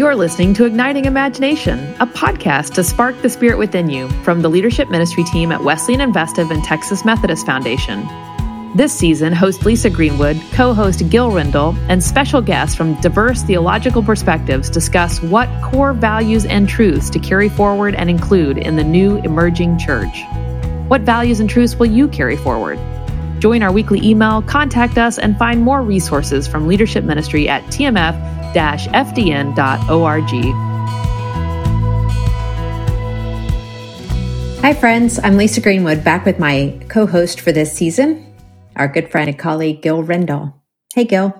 [0.00, 4.48] You're listening to Igniting Imagination, a podcast to spark the spirit within you from the
[4.48, 8.08] leadership ministry team at Wesleyan Investive and Texas Methodist Foundation.
[8.74, 14.02] This season, host Lisa Greenwood, co host Gil Rendle, and special guests from diverse theological
[14.02, 19.18] perspectives discuss what core values and truths to carry forward and include in the new
[19.18, 20.24] emerging church.
[20.88, 22.78] What values and truths will you carry forward?
[23.40, 28.10] Join our weekly email, contact us, and find more resources from leadership ministry at tmf-fdn.org.
[34.60, 35.18] Hi, friends.
[35.24, 38.34] I'm Lisa Greenwood, back with my co host for this season,
[38.76, 40.52] our good friend and colleague, Gil Rendle.
[40.94, 41.32] Hey, Gil.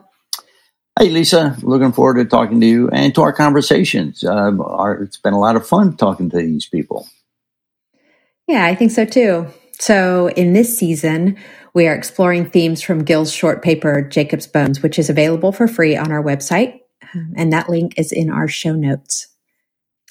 [0.99, 1.55] Hey, Lisa.
[1.63, 4.25] Looking forward to talking to you and to our conversations.
[4.25, 7.07] Uh, our, it's been a lot of fun talking to these people.
[8.49, 9.49] Yeah, I think so too.
[9.79, 11.37] So, in this season,
[11.74, 15.96] we are exploring themes from Gil's short paper, Jacob's Bones, which is available for free
[15.96, 16.80] on our website.
[17.15, 19.29] Um, and that link is in our show notes.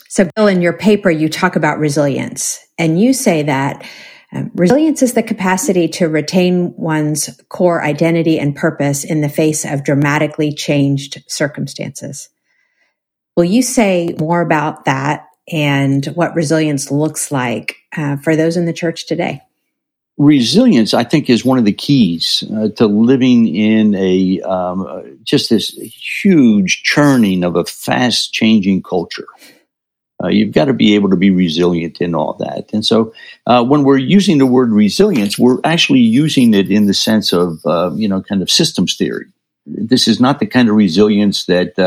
[0.08, 3.88] So, Gil, in your paper, you talk about resilience, and you say that
[4.32, 9.66] um, resilience is the capacity to retain one's core identity and purpose in the face
[9.66, 12.30] of dramatically changed circumstances.
[13.36, 18.66] Will you say more about that and what resilience looks like uh, for those in
[18.66, 19.42] the church today?
[20.20, 25.02] Resilience, I think, is one of the keys uh, to living in a um, uh,
[25.24, 29.28] just this huge churning of a fast changing culture.
[30.22, 32.70] Uh, you've got to be able to be resilient in all that.
[32.74, 33.14] And so,
[33.48, 37.66] uh, when we're using the word resilience, we're actually using it in the sense of,
[37.66, 39.28] uh, you know, kind of systems theory.
[39.66, 41.80] This is not the kind of resilience that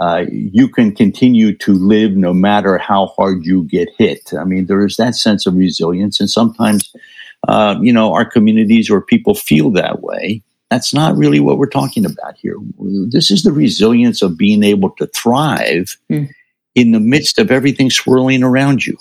[0.00, 4.32] uh, you can continue to live no matter how hard you get hit.
[4.32, 6.90] I mean, there is that sense of resilience, and sometimes
[7.48, 10.42] uh, you know, our communities or people feel that way.
[10.70, 12.56] That's not really what we're talking about here.
[12.78, 16.28] This is the resilience of being able to thrive mm.
[16.74, 18.96] in the midst of everything swirling around you.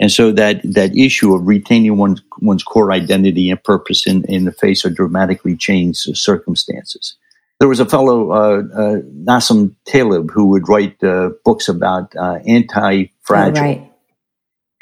[0.00, 4.44] And so that, that issue of retaining one's, one's core identity and purpose in, in
[4.44, 7.16] the face of dramatically changed circumstances.
[7.60, 12.38] There was a fellow, uh, uh, Nassim Taleb, who would write uh, books about uh,
[12.46, 13.58] anti-fragile.
[13.58, 13.92] Oh, right.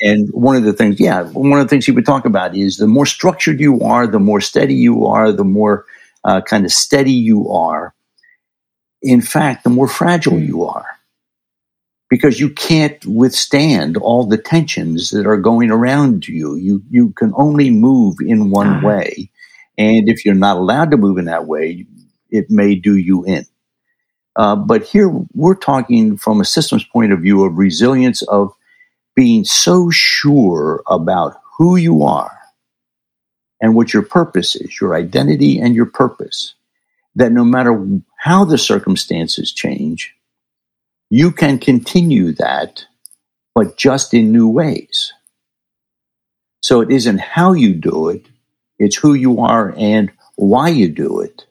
[0.01, 2.77] And one of the things, yeah, one of the things he would talk about is
[2.77, 5.85] the more structured you are, the more steady you are, the more
[6.25, 7.95] uh, kind of steady you are.
[9.03, 10.87] In fact, the more fragile you are
[12.11, 16.57] because you can't withstand all the tensions that are going around you.
[16.57, 18.87] You you can only move in one uh-huh.
[18.87, 19.31] way,
[19.77, 21.87] and if you're not allowed to move in that way,
[22.31, 23.45] it may do you in.
[24.37, 28.53] Uh, but here we're talking from a systems point of view of resilience of
[29.15, 32.39] being so sure about who you are
[33.61, 36.55] and what your purpose is, your identity and your purpose,
[37.15, 37.87] that no matter
[38.19, 40.15] how the circumstances change,
[41.11, 42.85] you can continue that,
[43.55, 45.13] but just in new ways.
[46.61, 48.27] So it isn't how you do it,
[48.79, 51.47] it's who you are and why you do it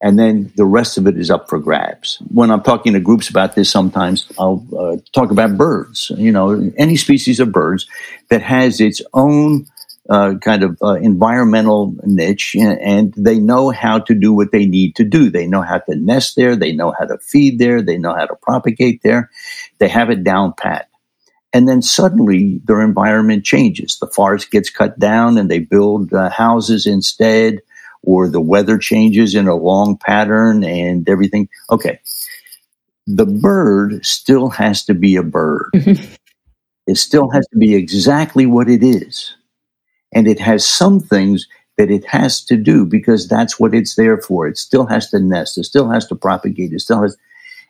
[0.00, 2.18] and then the rest of it is up for grabs.
[2.30, 6.12] When I'm talking to groups about this, sometimes I'll uh, talk about birds.
[6.16, 7.86] You know, any species of birds
[8.28, 9.66] that has its own
[10.08, 14.94] uh, kind of uh, environmental niche, and they know how to do what they need
[14.96, 15.30] to do.
[15.30, 16.56] They know how to nest there.
[16.56, 17.82] They know how to feed there.
[17.82, 19.30] They know how to propagate there.
[19.78, 20.88] They have it down pat.
[21.52, 23.98] And then suddenly their environment changes.
[23.98, 27.60] The forest gets cut down, and they build uh, houses instead
[28.02, 31.48] or the weather changes in a long pattern and everything.
[31.70, 32.00] Okay.
[33.06, 35.70] The bird still has to be a bird.
[35.74, 36.14] Mm-hmm.
[36.86, 39.34] it still has to be exactly what it is.
[40.12, 41.46] And it has some things
[41.76, 44.46] that it has to do because that's what it's there for.
[44.46, 45.58] It still has to nest.
[45.58, 46.72] It still has to propagate.
[46.72, 47.16] It still has.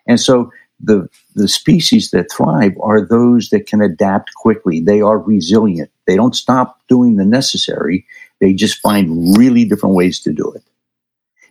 [0.07, 4.79] And so the, the species that thrive are those that can adapt quickly.
[4.79, 5.91] They are resilient.
[6.05, 8.05] They don't stop doing the necessary
[8.39, 10.63] they just find really different ways to do it.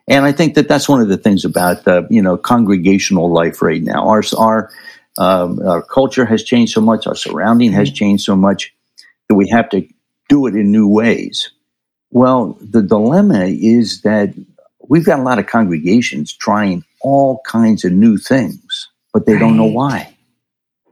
[0.08, 3.60] And I think that that's one of the things about uh, you know congregational life
[3.60, 4.08] right now.
[4.08, 4.70] Our our
[5.18, 7.06] um, our culture has changed so much.
[7.06, 7.96] Our surrounding has mm-hmm.
[7.96, 8.72] changed so much
[9.28, 9.86] that we have to
[10.28, 11.50] do it in new ways.
[12.10, 14.32] Well, the dilemma is that
[14.88, 19.40] we've got a lot of congregations trying all kinds of new things, but they right.
[19.40, 20.14] don't know why.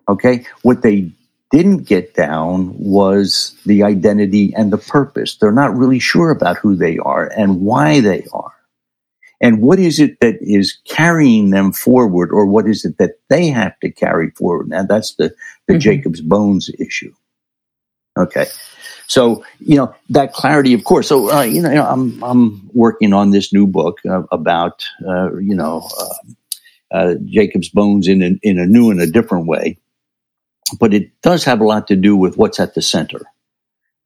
[0.09, 1.11] Okay, what they
[1.50, 5.37] didn't get down was the identity and the purpose.
[5.37, 8.52] They're not really sure about who they are and why they are.
[9.41, 13.49] And what is it that is carrying them forward, or what is it that they
[13.49, 14.69] have to carry forward?
[14.69, 15.35] Now, that's the,
[15.67, 15.81] the mm-hmm.
[15.81, 17.12] Jacob's bones issue.
[18.17, 18.46] Okay.
[19.06, 21.08] So, you know, that clarity, of course.
[21.08, 25.55] So, uh, you know, I'm, I'm working on this new book uh, about, uh, you
[25.55, 29.76] know, uh, uh, Jacob's bones in a, in a new and a different way.
[30.81, 33.21] But it does have a lot to do with what's at the center.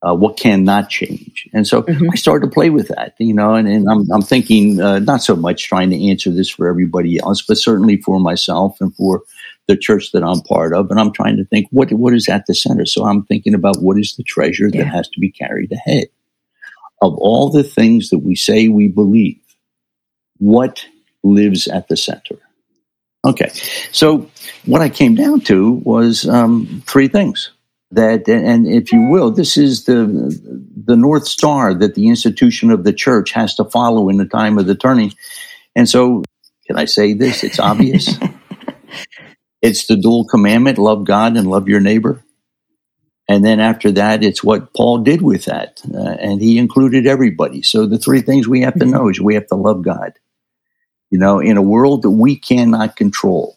[0.01, 1.49] Uh, what cannot change.
[1.53, 2.11] And so mm-hmm.
[2.13, 5.25] I started to play with that, you know, and, and I'm, I'm thinking uh, not
[5.25, 9.23] so much trying to answer this for everybody else, but certainly for myself and for
[9.67, 10.89] the church that I'm part of.
[10.93, 12.87] And I'm trying to think what, what is at the center.
[12.87, 14.85] So I'm thinking about what is the treasure yeah.
[14.85, 16.07] that has to be carried ahead
[17.03, 19.41] of all the things that we say we believe.
[20.37, 20.87] What
[21.25, 22.39] lives at the center?
[23.25, 23.51] Okay,
[23.93, 24.31] so
[24.65, 27.51] what I came down to was um, three things
[27.91, 30.07] that, and if you will, this is the
[30.85, 34.57] the north star that the institution of the church has to follow in the time
[34.57, 35.13] of the turning.
[35.75, 36.23] And so,
[36.67, 37.43] can I say this?
[37.43, 38.17] It's obvious.
[39.63, 42.23] it's the dual commandment: love God and love your neighbor.
[43.31, 47.63] And then after that, it's what Paul did with that, uh, and he included everybody.
[47.63, 50.15] So the three things we have to know is we have to love God
[51.11, 53.57] you know, in a world that we cannot control,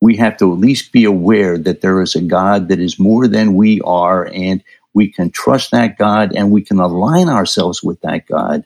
[0.00, 3.26] we have to at least be aware that there is a God that is more
[3.26, 4.62] than we are, and
[4.92, 8.64] we can trust that God and we can align ourselves with that God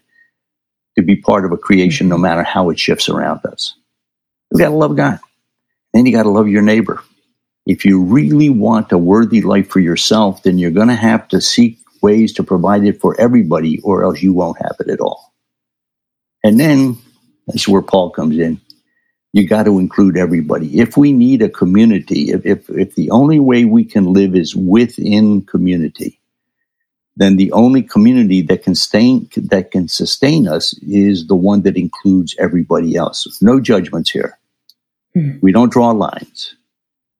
[0.97, 3.75] to be part of a creation no matter how it shifts around us.
[4.51, 5.21] You got to love God.
[5.95, 7.03] Then you got to love your neighbor.
[7.67, 11.41] If you really want a worthy life for yourself, then you're going to have to
[11.41, 15.33] seek ways to provide it for everybody, or else you won't have it at all.
[16.43, 16.99] And then
[17.49, 18.61] that's where Paul comes in.
[19.33, 20.79] You got to include everybody.
[20.81, 24.55] If we need a community, if, if, if the only way we can live is
[24.55, 26.19] within community,
[27.17, 31.77] then the only community that can sustain that can sustain us is the one that
[31.77, 33.43] includes everybody else.
[33.43, 34.39] No judgments here.
[35.17, 35.39] Mm-hmm.
[35.41, 36.55] We don't draw lines.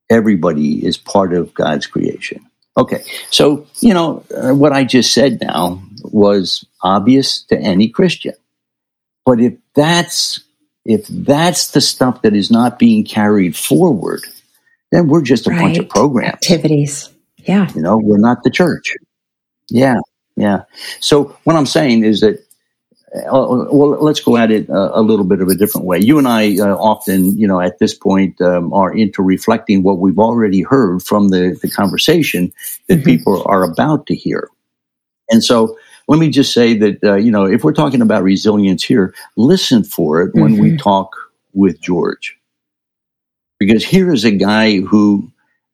[0.09, 2.47] Everybody is part of God's creation.
[2.77, 8.35] Okay, so you know uh, what I just said now was obvious to any Christian.
[9.27, 10.41] But if that's
[10.85, 14.23] if that's the stuff that is not being carried forward,
[14.91, 15.61] then we're just a right.
[15.61, 16.35] bunch of programs.
[16.35, 17.11] Activities.
[17.37, 17.71] Yeah.
[17.75, 18.95] You know, we're not the church.
[19.71, 20.01] Yeah.
[20.37, 20.63] Yeah.
[21.01, 22.45] So what I'm saying is that
[23.15, 25.99] uh, well, let's go at it uh, a little bit of a different way.
[25.99, 29.99] You and I uh, often, you know, at this point um, are into reflecting what
[29.99, 32.53] we've already heard from the, the conversation
[32.89, 33.05] that mm-hmm.
[33.05, 34.51] people are about to hear.
[35.31, 35.77] And so
[36.09, 39.85] let me just say that, uh, you know, if we're talking about resilience here, listen
[39.85, 40.63] for it when mm-hmm.
[40.63, 41.15] we talk
[41.53, 42.37] with George.
[43.59, 45.31] Because here is a guy who,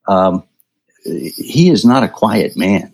[0.08, 0.42] um,
[1.04, 2.90] he is not a quiet man.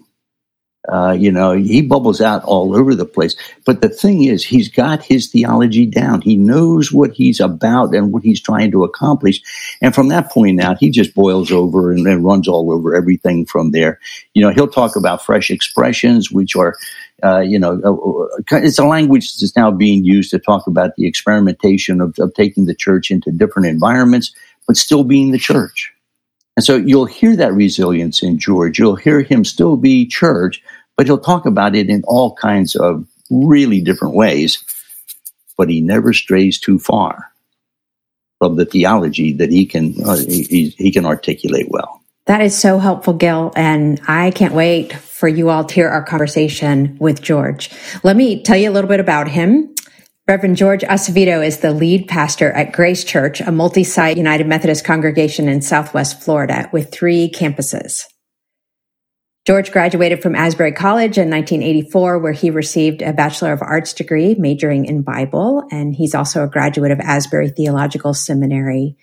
[0.89, 3.37] Uh, you know, he bubbles out all over the place.
[3.67, 6.23] But the thing is, he's got his theology down.
[6.23, 9.41] He knows what he's about and what he's trying to accomplish.
[9.83, 13.45] And from that point out, he just boils over and, and runs all over everything
[13.47, 14.01] from there.
[14.33, 16.77] You know, he'll talk about fresh expressions, which are,
[17.23, 20.97] uh, you know, uh, uh, it's a language that's now being used to talk about
[20.97, 24.35] the experimentation of, of taking the church into different environments,
[24.67, 25.93] but still being the church.
[26.57, 28.79] And so you'll hear that resilience in George.
[28.79, 30.63] You'll hear him still be church,
[30.97, 34.63] but he'll talk about it in all kinds of really different ways.
[35.57, 37.31] But he never strays too far
[38.39, 42.00] from the theology that he can uh, he, he can articulate well.
[42.27, 43.53] That is so helpful, Gil.
[43.57, 47.71] And I can't wait for you all to hear our conversation with George.
[48.03, 49.75] Let me tell you a little bit about him.
[50.29, 54.85] Reverend George Acevedo is the lead pastor at Grace Church, a multi site United Methodist
[54.85, 58.05] congregation in Southwest Florida with three campuses.
[59.47, 64.37] George graduated from Asbury College in 1984, where he received a Bachelor of Arts degree
[64.37, 65.65] majoring in Bible.
[65.73, 68.97] And he's also a graduate of Asbury Theological Seminary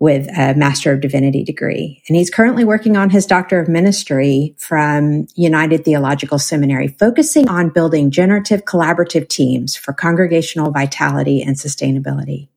[0.00, 2.02] with a Master of Divinity degree.
[2.08, 7.70] And he's currently working on his Doctor of Ministry from United Theological Seminary, focusing on
[7.70, 12.48] building generative collaborative teams for congregational vitality and sustainability.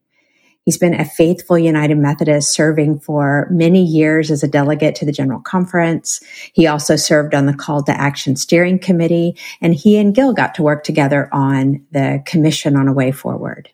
[0.68, 5.14] He's been a faithful United Methodist serving for many years as a delegate to the
[5.14, 6.20] General Conference.
[6.52, 10.56] He also served on the Call to Action Steering Committee, and he and Gil got
[10.56, 13.70] to work together on the Commission on a Way Forward.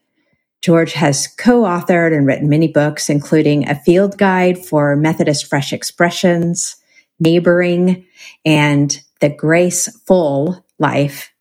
[0.63, 6.77] George has co-authored and written many books, including a field guide for Methodist fresh expressions,
[7.19, 8.05] neighboring,
[8.45, 11.33] and the Graceful life,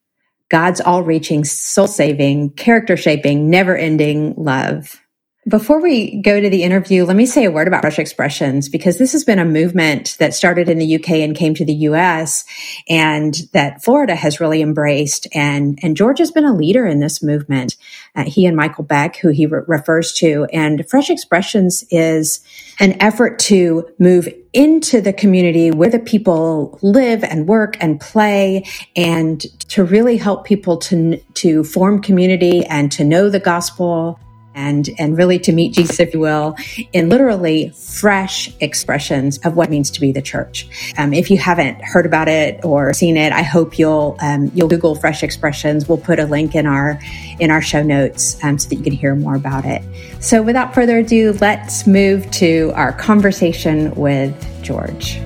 [0.48, 5.00] God's all reaching, soul saving, character shaping, never ending love.
[5.48, 8.98] Before we go to the interview, let me say a word about fresh expressions because
[8.98, 12.44] this has been a movement that started in the UK and came to the US
[12.88, 15.26] and that Florida has really embraced.
[15.34, 17.76] And, and George has been a leader in this movement.
[18.14, 20.46] Uh, he and Michael Beck, who he re- refers to.
[20.52, 22.38] And fresh expressions is
[22.78, 28.64] an effort to move into the community where the people live and work and play
[28.94, 34.20] and to really help people to, to form community and to know the gospel
[34.54, 36.56] and and really to meet Jesus, if you will,
[36.92, 40.68] in literally fresh expressions of what it means to be the church.
[40.98, 44.68] Um, if you haven't heard about it or seen it, I hope you'll um, you'll
[44.68, 45.88] Google Fresh Expressions.
[45.88, 46.98] We'll put a link in our
[47.38, 49.82] in our show notes um, so that you can hear more about it.
[50.20, 55.20] So, without further ado, let's move to our conversation with George.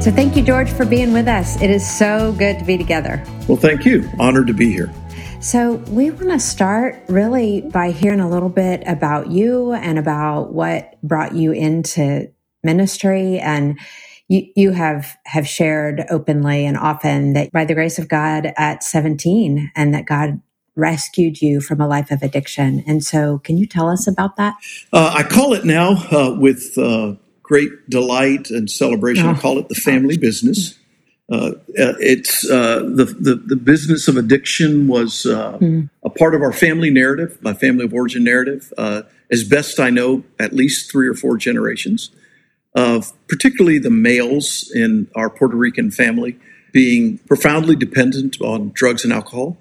[0.00, 1.60] So thank you, George, for being with us.
[1.60, 3.22] It is so good to be together.
[3.46, 4.08] Well, thank you.
[4.18, 4.90] Honored to be here.
[5.42, 10.54] So, we want to start really by hearing a little bit about you and about
[10.54, 12.32] what brought you into
[12.64, 13.38] ministry.
[13.40, 13.78] And
[14.26, 18.82] you, you have, have shared openly and often that by the grace of God at
[18.82, 20.40] 17 and that God
[20.76, 22.82] rescued you from a life of addiction.
[22.86, 24.54] And so, can you tell us about that?
[24.94, 27.16] Uh, I call it now uh, with uh,
[27.50, 29.26] great delight and celebration.
[29.26, 29.32] Oh.
[29.32, 30.78] I call it the family business.
[31.28, 35.90] Uh, uh, it's uh, the, the, the business of addiction was mm.
[36.04, 38.72] a part of our family narrative, my family of origin narrative.
[38.78, 39.02] Uh,
[39.32, 42.10] as best I know, at least three or four generations
[42.76, 46.38] of particularly the males in our Puerto Rican family
[46.72, 49.56] being profoundly dependent on drugs and alcohol.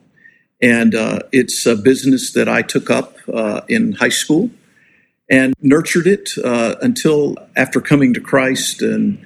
[0.62, 3.18] And uh, it's a business that I took up
[3.68, 4.52] in high school
[5.30, 9.24] and nurtured it uh, until after coming to Christ and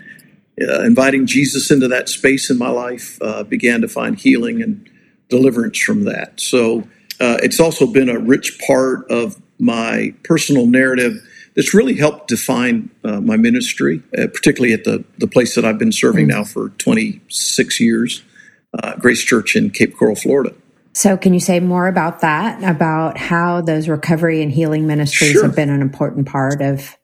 [0.61, 4.89] uh, inviting Jesus into that space in my life, uh, began to find healing and
[5.29, 6.39] deliverance from that.
[6.39, 6.81] So
[7.19, 12.89] uh, it's also been a rich part of my personal narrative that's really helped define
[13.03, 16.69] uh, my ministry, uh, particularly at the, the place that I've been serving now for
[16.69, 18.23] 26 years,
[18.99, 20.53] Grace Church in Cape Coral, Florida.
[20.93, 22.63] So, can you say more about that?
[22.63, 25.43] About how those recovery and healing ministries sure.
[25.43, 26.97] have been an important part of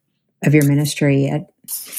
[0.46, 1.50] of your ministry at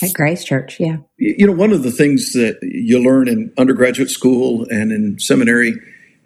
[0.03, 0.79] at Grace Church?
[0.79, 0.99] Yeah.
[1.17, 5.75] You know, one of the things that you learn in undergraduate school and in seminary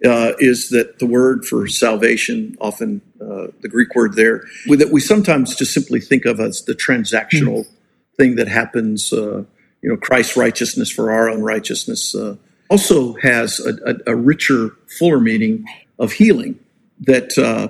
[0.05, 5.01] uh, is that the word for salvation, often uh, the Greek word there, that we
[5.01, 8.15] sometimes just simply think of as the transactional mm-hmm.
[8.17, 9.13] thing that happens.
[9.13, 9.45] Uh,
[9.83, 12.37] you know, Christ's righteousness for our own righteousness uh,
[12.71, 15.65] also has a, a, a richer, fuller meaning
[15.99, 16.59] of healing.
[17.01, 17.69] That uh,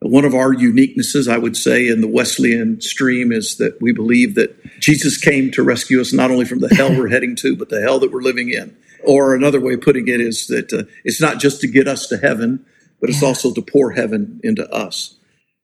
[0.00, 4.34] one of our uniquenesses, I would say, in the Wesleyan stream is that we believe
[4.34, 7.68] that Jesus came to rescue us not only from the hell we're heading to, but
[7.68, 8.76] the hell that we're living in.
[9.04, 12.06] Or another way of putting it is that uh, it's not just to get us
[12.08, 12.64] to heaven,
[13.00, 15.16] but it's also to pour heaven into us.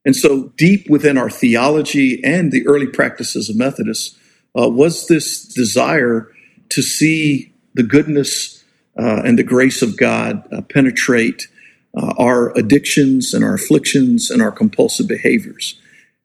[0.04, 4.18] And so, deep within our theology and the early practices of Methodists
[4.58, 6.30] uh, was this desire
[6.70, 8.61] to see the goodness
[8.98, 11.48] uh, and the grace of God uh, penetrate
[11.96, 15.78] uh, our addictions and our afflictions and our compulsive behaviors.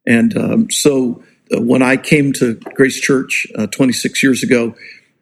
[0.05, 1.23] And um, so
[1.55, 4.75] uh, when I came to Grace Church uh, 26 years ago,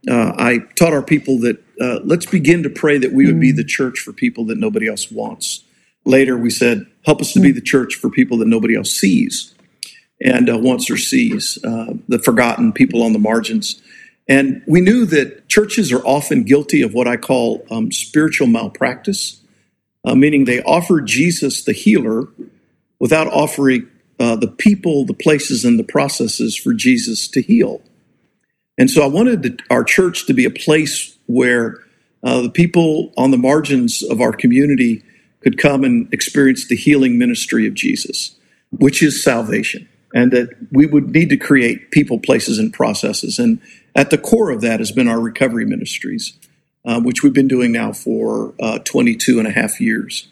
[0.09, 1.59] uh, I taught our people that
[2.05, 3.55] let's begin to pray that we would be mm.
[3.55, 5.63] the church for people that nobody else wants.
[6.05, 7.55] Later, we said, help us to be mm.
[7.55, 9.53] the church for people that nobody else sees
[10.21, 13.81] and wants or sees, the forgotten people on the margins.
[14.27, 19.41] And we knew that churches are often guilty of what I call um, spiritual malpractice,
[20.03, 22.27] uh, meaning they offer Jesus the healer
[23.00, 23.88] without offering
[24.20, 27.82] uh, the people, the places, and the processes for Jesus to heal.
[28.77, 31.84] And so I wanted our church to be a place where
[32.24, 35.03] uh, the people on the margins of our community
[35.41, 38.36] could come and experience the healing ministry of Jesus,
[38.72, 39.88] which is salvation.
[40.13, 43.38] And that we would need to create people, places, and processes.
[43.38, 43.62] And
[43.95, 46.37] at the core of that has been our recovery ministries,
[46.83, 50.27] uh, which we've been doing now for uh, 22 and a half years.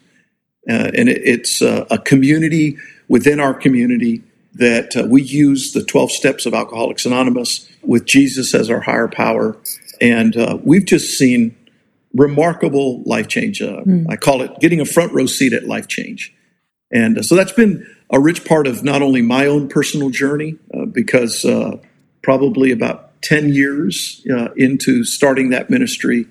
[0.70, 2.78] Uh, and it, it's uh, a community
[3.08, 4.22] within our community
[4.54, 9.08] that uh, we use the 12 steps of Alcoholics Anonymous with Jesus as our higher
[9.08, 9.58] power.
[10.00, 11.56] And uh, we've just seen
[12.14, 13.60] remarkable life change.
[13.60, 14.06] Mm.
[14.10, 16.34] I call it getting a front row seat at life change.
[16.92, 20.58] And so that's been a rich part of not only my own personal journey,
[20.92, 21.44] because
[22.22, 26.28] probably about 10 years uh, into starting that ministry,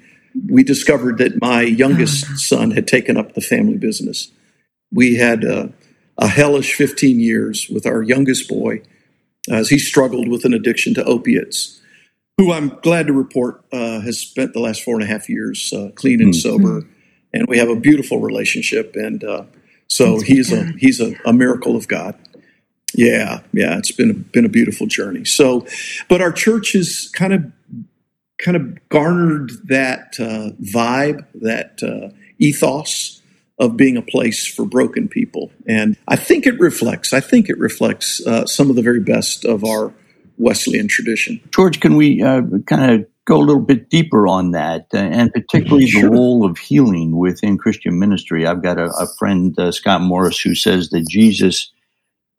[0.49, 4.31] we discovered that my youngest oh, son had taken up the family business.
[4.93, 5.69] We had uh,
[6.19, 8.83] a hellish 15 years with our youngest boy
[9.51, 11.81] as he struggled with an addiction to opiates,
[12.39, 15.73] who I'm glad to report uh, has spent the last four and a half years
[15.73, 16.63] uh, clean and mm-hmm.
[16.63, 16.87] sober.
[17.35, 18.95] And we have a beautiful relationship.
[18.95, 19.45] And uh,
[19.89, 22.15] so he's a, he's a, a miracle of God.
[22.95, 25.25] Yeah, yeah, it's been a, been a beautiful journey.
[25.25, 25.67] So,
[26.09, 27.53] but our church has kind of
[28.39, 33.23] kind of garnered that uh, vibe, that uh, ethos
[33.59, 37.13] of being a place for broken people, and I think it reflects.
[37.13, 39.93] I think it reflects uh, some of the very best of our
[40.39, 41.41] Wesleyan tradition.
[41.55, 45.33] George, can we uh, kind of go a little bit deeper on that, uh, and
[45.33, 46.03] particularly sure.
[46.03, 48.47] the role of healing within Christian ministry.
[48.47, 51.72] I've got a, a friend, uh, Scott Morris, who says that Jesus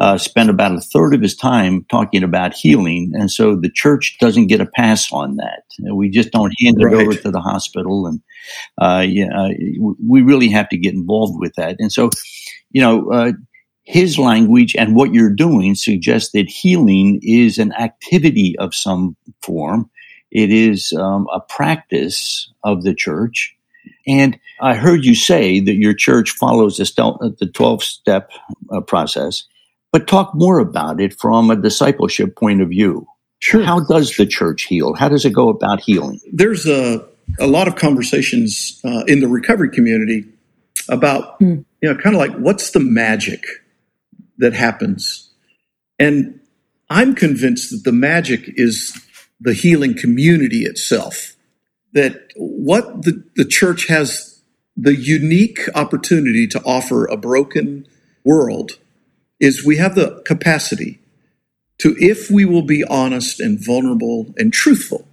[0.03, 4.17] uh, spent about a third of his time talking about healing, and so the church
[4.19, 5.63] doesn't get a pass on that.
[5.93, 8.22] We just don't hand it over to the hospital, and
[8.77, 9.50] uh, yeah, uh,
[10.05, 11.77] we really have to get involved with that.
[11.79, 12.10] And so,
[12.72, 13.31] you know, uh,
[13.83, 19.89] his language and what you're doing suggests that healing is an activity of some form.
[20.31, 23.55] It is um, a practice of the church.
[24.05, 28.31] And I heard you say that your church follows the 12 step
[28.69, 29.43] uh, process,
[29.93, 33.07] but talk more about it from a discipleship point of view.
[33.39, 33.63] Sure.
[33.63, 34.95] How does the church heal?
[34.95, 36.19] How does it go about healing?
[36.33, 37.05] There's a,
[37.39, 40.25] a lot of conversations uh, in the recovery community
[40.89, 41.63] about, mm.
[41.81, 43.45] you know, kind of like what's the magic
[44.39, 45.29] that happens.
[46.00, 46.39] And
[46.89, 49.00] I'm convinced that the magic is
[49.39, 51.35] the healing community itself.
[51.91, 54.41] That what the, the church has
[54.75, 57.85] the unique opportunity to offer a broken
[58.23, 58.79] world
[59.39, 60.99] is we have the capacity
[61.79, 65.07] to, if we will be honest and vulnerable and truthful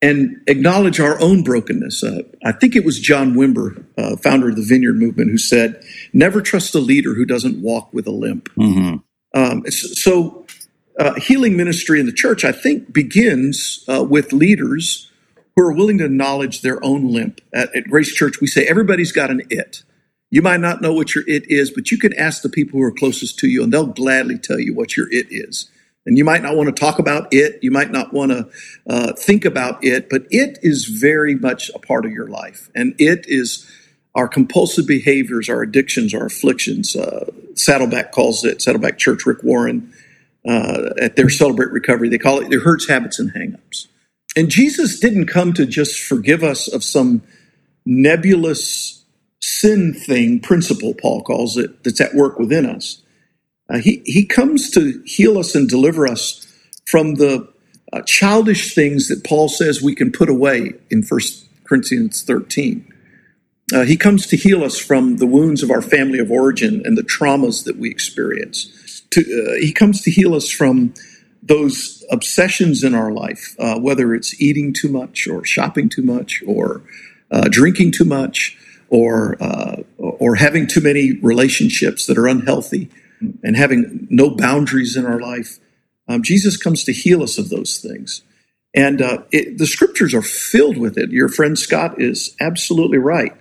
[0.00, 2.04] and acknowledge our own brokenness.
[2.04, 5.82] Uh, I think it was John Wimber, uh, founder of the Vineyard Movement, who said,
[6.12, 8.48] Never trust a leader who doesn't walk with a limp.
[8.54, 8.96] Mm-hmm.
[9.38, 10.46] Um, so,
[10.98, 15.10] uh, healing ministry in the church, I think, begins uh, with leaders
[15.54, 17.40] who are willing to acknowledge their own limp.
[17.52, 19.82] At, at Grace Church, we say everybody's got an it.
[20.30, 22.84] You might not know what your it is, but you can ask the people who
[22.84, 25.70] are closest to you, and they'll gladly tell you what your it is.
[26.04, 28.48] And you might not want to talk about it, you might not want to
[28.88, 32.70] uh, think about it, but it is very much a part of your life.
[32.74, 33.70] And it is
[34.14, 36.96] our compulsive behaviors, our addictions, our afflictions.
[36.96, 39.92] Uh, Saddleback calls it, Saddleback Church, Rick Warren,
[40.46, 43.86] uh, at their Celebrate Recovery, they call it their hurts, habits, and hangups.
[44.36, 47.22] And Jesus didn't come to just forgive us of some
[47.84, 48.97] nebulous
[49.40, 53.02] sin thing, principle, Paul calls it, that's at work within us.
[53.68, 56.46] Uh, he, he comes to heal us and deliver us
[56.86, 57.48] from the
[57.92, 61.20] uh, childish things that Paul says we can put away in 1
[61.64, 62.92] Corinthians 13.
[63.72, 66.96] Uh, he comes to heal us from the wounds of our family of origin and
[66.96, 69.02] the traumas that we experience.
[69.10, 70.94] To, uh, he comes to heal us from
[71.42, 76.42] those obsessions in our life, uh, whether it's eating too much or shopping too much
[76.46, 76.82] or
[77.30, 78.56] uh, drinking too much
[78.88, 79.36] or
[79.98, 82.90] or having too many relationships that are unhealthy
[83.42, 85.58] and having no boundaries in our life.
[86.08, 88.22] Um, Jesus comes to heal us of those things.
[88.74, 91.10] And uh, it, the scriptures are filled with it.
[91.10, 93.32] Your friend Scott is absolutely right.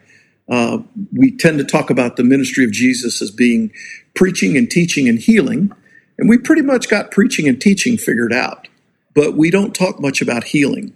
[0.49, 0.79] Uh,
[1.11, 3.71] we tend to talk about the ministry of Jesus as being
[4.15, 5.71] preaching and teaching and healing.
[6.17, 8.67] And we pretty much got preaching and teaching figured out.
[9.13, 10.93] But we don't talk much about healing.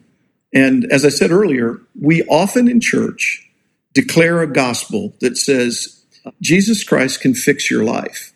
[0.54, 3.48] And as I said earlier, we often in church
[3.94, 6.04] declare a gospel that says
[6.42, 8.34] Jesus Christ can fix your life.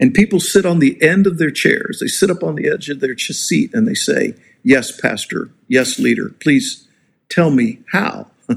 [0.00, 1.98] And people sit on the end of their chairs.
[2.00, 5.50] They sit up on the edge of their seat and they say, Yes, Pastor.
[5.66, 6.30] Yes, leader.
[6.40, 6.86] Please
[7.28, 8.26] tell me how.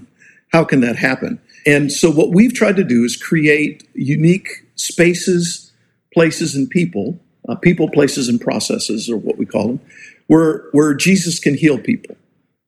[0.52, 1.40] how can that happen?
[1.66, 5.72] And so, what we've tried to do is create unique spaces,
[6.14, 9.80] places, and people, uh, people, places, and processes, or what we call them,
[10.28, 12.16] where, where Jesus can heal people.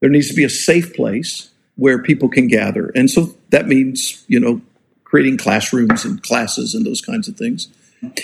[0.02, 2.92] There needs to be a safe place where people can gather.
[2.96, 4.62] And so that means, you know,
[5.04, 7.68] creating classrooms and classes and those kinds of things.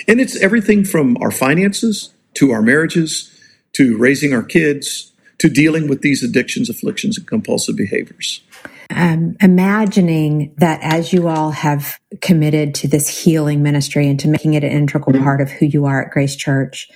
[0.08, 3.36] And it's everything from our finances to our marriages
[3.74, 5.10] to raising our kids
[5.40, 8.42] to dealing with these addictions, afflictions, and compulsive behaviors.
[8.90, 14.56] Um, imagining that as you all have committed to this healing ministry and to making
[14.56, 15.24] it an integral mm-hmm.
[15.24, 16.90] part of who you are at Grace Church,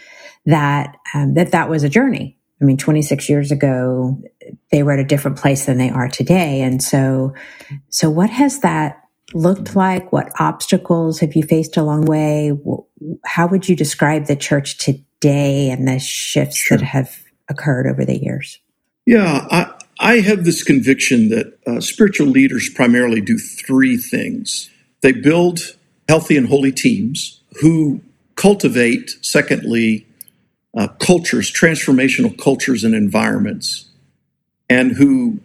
[0.45, 2.37] that um, that that was a journey.
[2.61, 4.21] I mean, 26 years ago,
[4.71, 7.34] they were at a different place than they are today, and so
[7.89, 9.03] so what has that
[9.34, 10.12] looked like?
[10.12, 12.51] What obstacles have you faced along the way?
[13.25, 16.77] How would you describe the church today and the shifts sure.
[16.77, 18.60] that have occurred over the years?
[19.06, 24.69] Yeah, I, I have this conviction that uh, spiritual leaders primarily do three things
[25.03, 25.60] they build
[26.08, 28.01] healthy and holy teams who
[28.36, 30.08] cultivate, secondly,
[30.75, 33.89] uh, cultures, transformational cultures and environments,
[34.69, 35.39] and who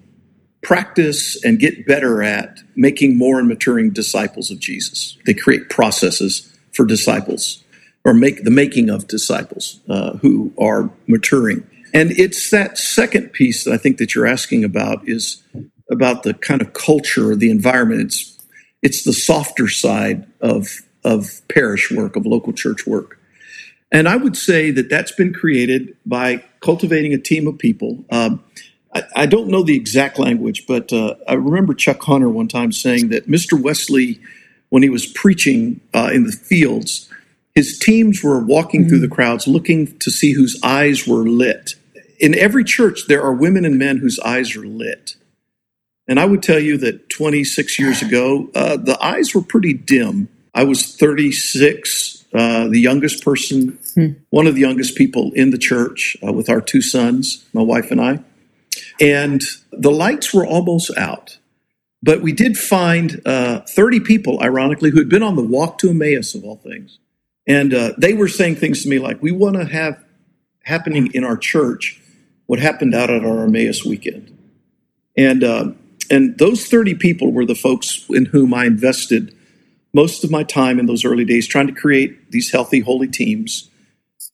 [0.62, 5.16] practice and get better at making more and maturing disciples of Jesus.
[5.24, 7.62] They create processes for disciples
[8.04, 11.68] or make the making of disciples uh, who are maturing.
[11.94, 15.42] And it's that second piece that I think that you're asking about is
[15.90, 18.02] about the kind of culture, the environment.
[18.02, 18.34] It's
[18.82, 20.68] it's the softer side of
[21.04, 23.18] of parish work, of local church work.
[23.90, 28.04] And I would say that that's been created by cultivating a team of people.
[28.10, 28.44] Um,
[28.94, 32.72] I, I don't know the exact language, but uh, I remember Chuck Hunter one time
[32.72, 33.60] saying that Mr.
[33.60, 34.20] Wesley,
[34.70, 37.08] when he was preaching uh, in the fields,
[37.54, 38.88] his teams were walking mm-hmm.
[38.88, 41.74] through the crowds looking to see whose eyes were lit.
[42.18, 45.16] In every church, there are women and men whose eyes are lit.
[46.06, 50.28] And I would tell you that 26 years ago, uh, the eyes were pretty dim.
[50.54, 54.12] I was 36, uh, the youngest person, hmm.
[54.30, 57.90] one of the youngest people in the church uh, with our two sons, my wife
[57.90, 58.20] and I.
[59.00, 61.38] And the lights were almost out.
[62.02, 65.90] But we did find uh, 30 people, ironically, who had been on the walk to
[65.90, 66.98] Emmaus, of all things.
[67.46, 70.02] And uh, they were saying things to me like, we want to have
[70.64, 72.00] happening in our church
[72.46, 74.36] what happened out at our Emmaus weekend.
[75.16, 75.72] And, uh,
[76.10, 79.34] and those 30 people were the folks in whom I invested
[79.92, 83.70] most of my time in those early days trying to create these healthy, holy teams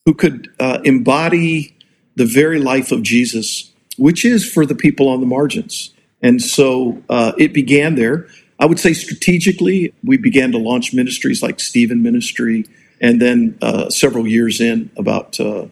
[0.05, 1.75] who could uh, embody
[2.15, 5.93] the very life of Jesus which is for the people on the margins.
[6.21, 8.27] And so uh, it began there.
[8.59, 12.65] I would say strategically, we began to launch ministries like Stephen Ministry.
[13.01, 15.67] And then uh, several years in, about uh,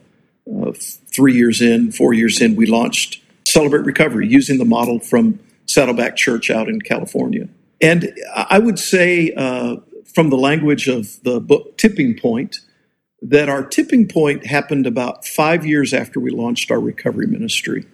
[0.46, 0.72] uh
[1.14, 6.16] three years in, four years in, we launched Celebrate Recovery using the model from Saddleback
[6.16, 7.48] Church out in California.
[7.82, 9.78] And I would say, uh,
[10.14, 12.58] from the language of the book Tipping Point,
[13.22, 17.86] that our tipping point happened about five years after we launched our recovery ministry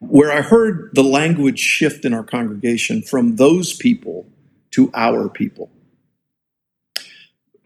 [0.00, 4.26] where I heard the language shift in our congregation from those people
[4.72, 5.70] to our people.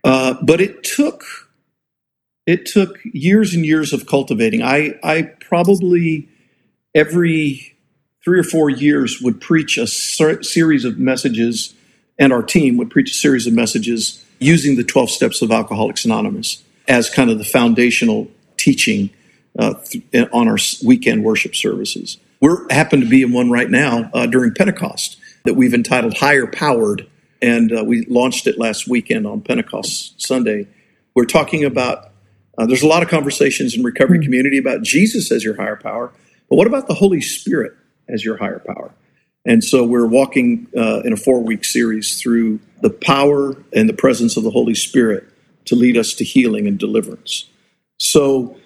[0.05, 1.25] Uh, but it took
[2.47, 4.63] it took years and years of cultivating.
[4.63, 6.29] I I probably
[6.95, 7.77] every
[8.25, 11.75] three or four years would preach a ser- series of messages,
[12.19, 16.05] and our team would preach a series of messages using the twelve steps of Alcoholics
[16.05, 19.11] Anonymous as kind of the foundational teaching
[19.59, 22.19] uh, th- on our weekend worship services.
[22.41, 26.47] We're happen to be in one right now uh, during Pentecost that we've entitled Higher
[26.47, 27.09] Powered,
[27.41, 30.67] and uh, we launched it last weekend on Pentecost Sunday.
[31.15, 32.11] We're talking about
[32.59, 34.25] uh, there's a lot of conversations in recovery mm-hmm.
[34.25, 36.13] community about Jesus as your higher power,
[36.49, 37.75] but what about the Holy Spirit
[38.09, 38.93] as your higher power?
[39.45, 43.95] And so we're walking uh, in a four week series through the power and the
[43.95, 45.25] presence of the Holy Spirit
[45.65, 47.49] to lead us to healing and deliverance.
[47.99, 48.57] So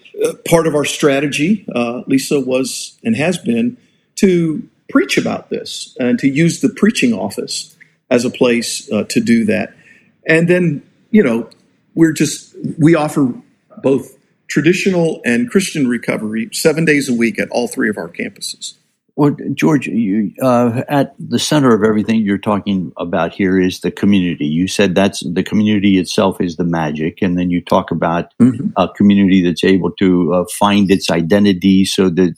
[0.48, 3.76] part of our strategy, uh, Lisa, was and has been
[4.16, 7.76] to preach about this and to use the preaching office
[8.10, 9.74] as a place uh, to do that.
[10.26, 11.50] And then, you know,
[11.94, 13.34] we're just, we offer
[13.82, 14.16] both
[14.48, 18.74] traditional and Christian recovery seven days a week at all three of our campuses.
[19.16, 23.90] Well, George, you, uh, at the center of everything you're talking about here is the
[23.90, 24.44] community.
[24.44, 28.68] You said that's the community itself is the magic, and then you talk about mm-hmm.
[28.76, 32.34] a community that's able to uh, find its identity, so that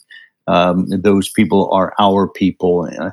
[0.46, 2.88] um, those people are our people.
[2.96, 3.10] Uh,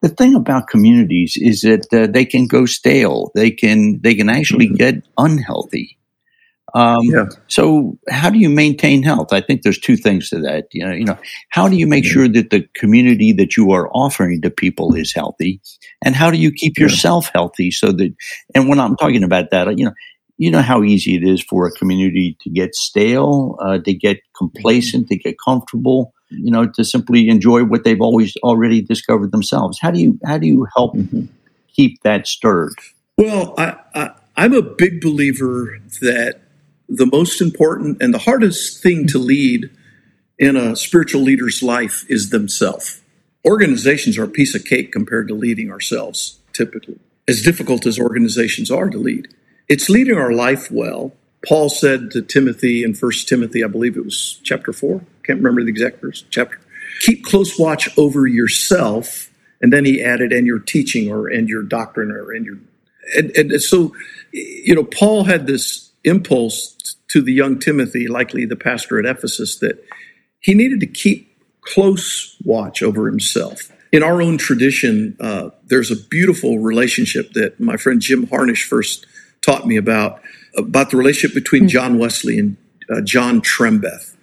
[0.00, 3.32] the thing about communities is that uh, they can go stale.
[3.34, 4.76] They can they can actually mm-hmm.
[4.76, 5.97] get unhealthy.
[6.78, 7.26] Um, yeah.
[7.48, 9.32] So, how do you maintain health?
[9.32, 10.68] I think there's two things to that.
[10.70, 12.12] You know, you know, how do you make yeah.
[12.12, 15.60] sure that the community that you are offering to people is healthy,
[16.04, 16.84] and how do you keep yeah.
[16.84, 18.14] yourself healthy so that?
[18.54, 19.92] And when I'm talking about that, you know,
[20.36, 24.20] you know how easy it is for a community to get stale, uh, to get
[24.36, 26.14] complacent, to get comfortable.
[26.30, 29.80] You know, to simply enjoy what they've always already discovered themselves.
[29.80, 31.24] How do you how do you help mm-hmm.
[31.74, 32.74] keep that stirred?
[33.16, 36.42] Well, I, I I'm a big believer that
[36.88, 39.70] the most important and the hardest thing to lead
[40.38, 43.00] in a spiritual leader's life is themselves.
[43.46, 48.70] Organizations are a piece of cake compared to leading ourselves, typically, as difficult as organizations
[48.70, 49.28] are to lead.
[49.68, 51.12] It's leading our life well.
[51.46, 55.62] Paul said to Timothy in 1 Timothy, I believe it was chapter 4, can't remember
[55.62, 56.58] the exact verse, chapter,
[57.00, 59.30] keep close watch over yourself.
[59.60, 62.58] And then he added, and your teaching or and your doctrine or and your
[63.16, 63.94] and, and so
[64.32, 66.76] you know, Paul had this impulse
[67.08, 69.82] to the young Timothy, likely the pastor at Ephesus, that
[70.40, 71.28] he needed to keep
[71.62, 73.72] close watch over himself.
[73.90, 79.06] In our own tradition, uh, there's a beautiful relationship that my friend Jim Harnish first
[79.40, 80.20] taught me about,
[80.56, 81.68] about the relationship between hmm.
[81.68, 82.56] John Wesley and
[82.90, 84.16] uh, John Trembath,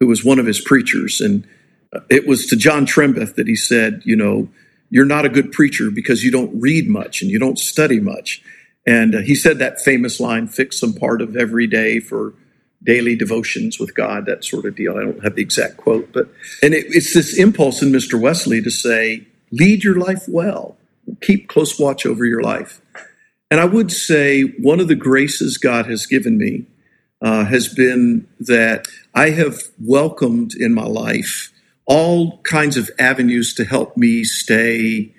[0.00, 1.20] who was one of his preachers.
[1.20, 1.46] And
[1.92, 4.48] uh, it was to John Trembath that he said, you know,
[4.90, 8.42] you're not a good preacher because you don't read much and you don't study much.
[8.88, 12.32] And uh, he said that famous line, fix some part of every day for
[12.82, 14.96] daily devotions with God, that sort of deal.
[14.96, 16.30] I don't have the exact quote, but,
[16.62, 18.18] and it, it's this impulse in Mr.
[18.18, 20.78] Wesley to say, lead your life well,
[21.20, 22.80] keep close watch over your life.
[23.50, 26.64] And I would say one of the graces God has given me
[27.20, 31.52] uh, has been that I have welcomed in my life
[31.84, 35.14] all kinds of avenues to help me stay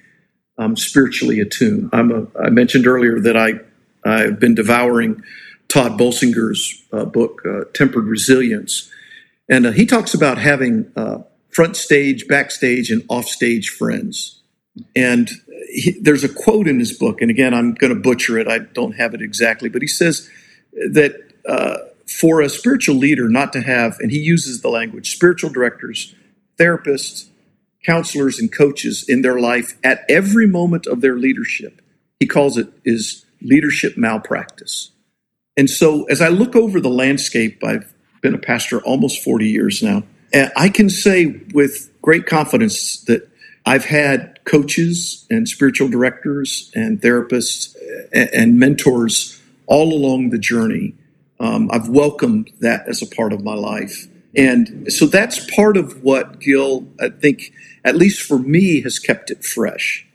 [0.60, 1.90] um, spiritually attuned.
[1.94, 3.62] I'm a, I mentioned earlier that I
[4.04, 5.24] I've been devouring
[5.70, 8.92] Tod Bolsinger's uh, book, uh, Tempered Resilience,
[9.48, 11.20] and uh, he talks about having uh,
[11.50, 14.42] front stage, backstage, and offstage friends.
[14.96, 15.30] And
[15.70, 18.48] he, there's a quote in his book, and again, I'm going to butcher it.
[18.48, 20.30] I don't have it exactly, but he says
[20.74, 21.16] that
[21.48, 26.16] uh, for a spiritual leader not to have, and he uses the language, spiritual directors,
[26.58, 27.30] therapists,
[27.86, 31.82] counselors, and coaches in their life at every moment of their leadership.
[32.20, 34.92] He calls it is leadership malpractice.
[35.56, 39.82] And so as I look over the landscape, I've been a pastor almost 40 years
[39.82, 43.30] now, and I can say with great confidence that
[43.66, 47.76] I've had coaches and spiritual directors and therapists
[48.12, 50.96] and mentors all along the journey.
[51.40, 54.08] Um, I've welcomed that as a part of my life.
[54.36, 57.52] And so that's part of what Gil, I think,
[57.84, 60.06] at least for me, has kept it fresh.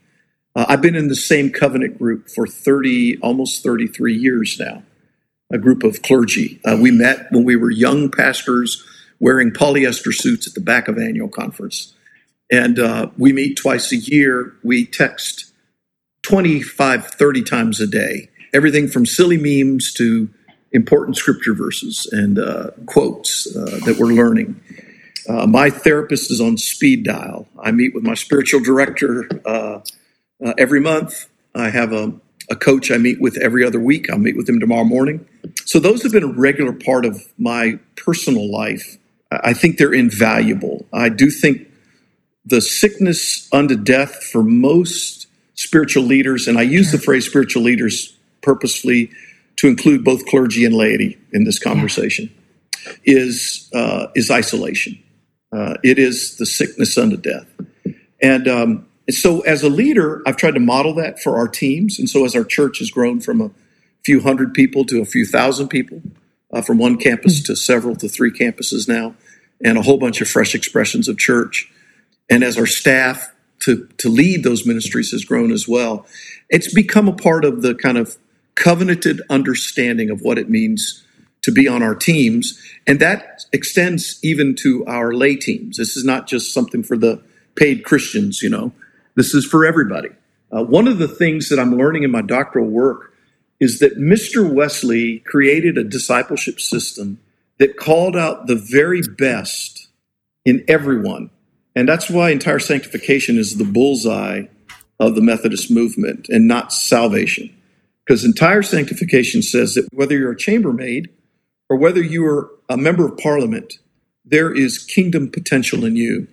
[0.54, 4.84] Uh, I've been in the same covenant group for 30, almost 33 years now,
[5.52, 6.60] a group of clergy.
[6.64, 8.84] Uh, we met when we were young pastors
[9.18, 11.94] wearing polyester suits at the back of annual conference.
[12.52, 14.54] And uh, we meet twice a year.
[14.62, 15.52] We text
[16.22, 20.30] 25, 30 times a day, everything from silly memes to
[20.74, 24.60] important scripture verses and uh, quotes uh, that we're learning.
[25.26, 27.48] Uh, my therapist is on speed dial.
[27.62, 29.80] I meet with my spiritual director uh,
[30.44, 31.30] uh, every month.
[31.54, 32.12] I have a,
[32.50, 34.10] a, coach I meet with every other week.
[34.10, 35.26] I'll meet with him tomorrow morning.
[35.64, 38.98] So those have been a regular part of my personal life.
[39.30, 40.86] I think they're invaluable.
[40.92, 41.68] I do think
[42.44, 48.14] the sickness unto death for most spiritual leaders, and I use the phrase spiritual leaders
[48.42, 49.10] purposefully
[49.56, 52.30] to include both clergy and laity in this conversation,
[53.04, 54.98] is uh, is isolation.
[55.52, 57.46] Uh, it is the sickness unto death,
[58.20, 62.08] and um, so as a leader, I've tried to model that for our teams, and
[62.08, 63.50] so as our church has grown from a
[64.04, 66.02] few hundred people to a few thousand people,
[66.52, 69.14] uh, from one campus to several to three campuses now,
[69.62, 71.70] and a whole bunch of fresh expressions of church,
[72.30, 76.06] and as our staff to to lead those ministries has grown as well,
[76.48, 78.16] it's become a part of the kind of
[78.54, 81.04] covenanted understanding of what it means
[81.42, 82.60] to be on our teams.
[82.86, 85.76] And that extends even to our lay teams.
[85.76, 87.22] This is not just something for the
[87.54, 88.72] paid Christians, you know,
[89.14, 90.08] this is for everybody.
[90.50, 93.14] Uh, one of the things that I'm learning in my doctoral work
[93.60, 94.52] is that Mr.
[94.52, 97.20] Wesley created a discipleship system
[97.58, 99.88] that called out the very best
[100.44, 101.30] in everyone.
[101.76, 104.44] And that's why entire sanctification is the bullseye
[104.98, 107.53] of the Methodist movement and not salvation.
[108.04, 111.08] Because entire sanctification says that whether you're a chambermaid
[111.68, 113.78] or whether you are a member of parliament,
[114.24, 116.28] there is kingdom potential in you.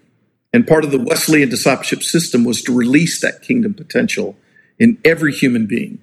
[0.54, 4.36] And part of the Wesleyan discipleship system was to release that kingdom potential
[4.80, 6.00] in every human being.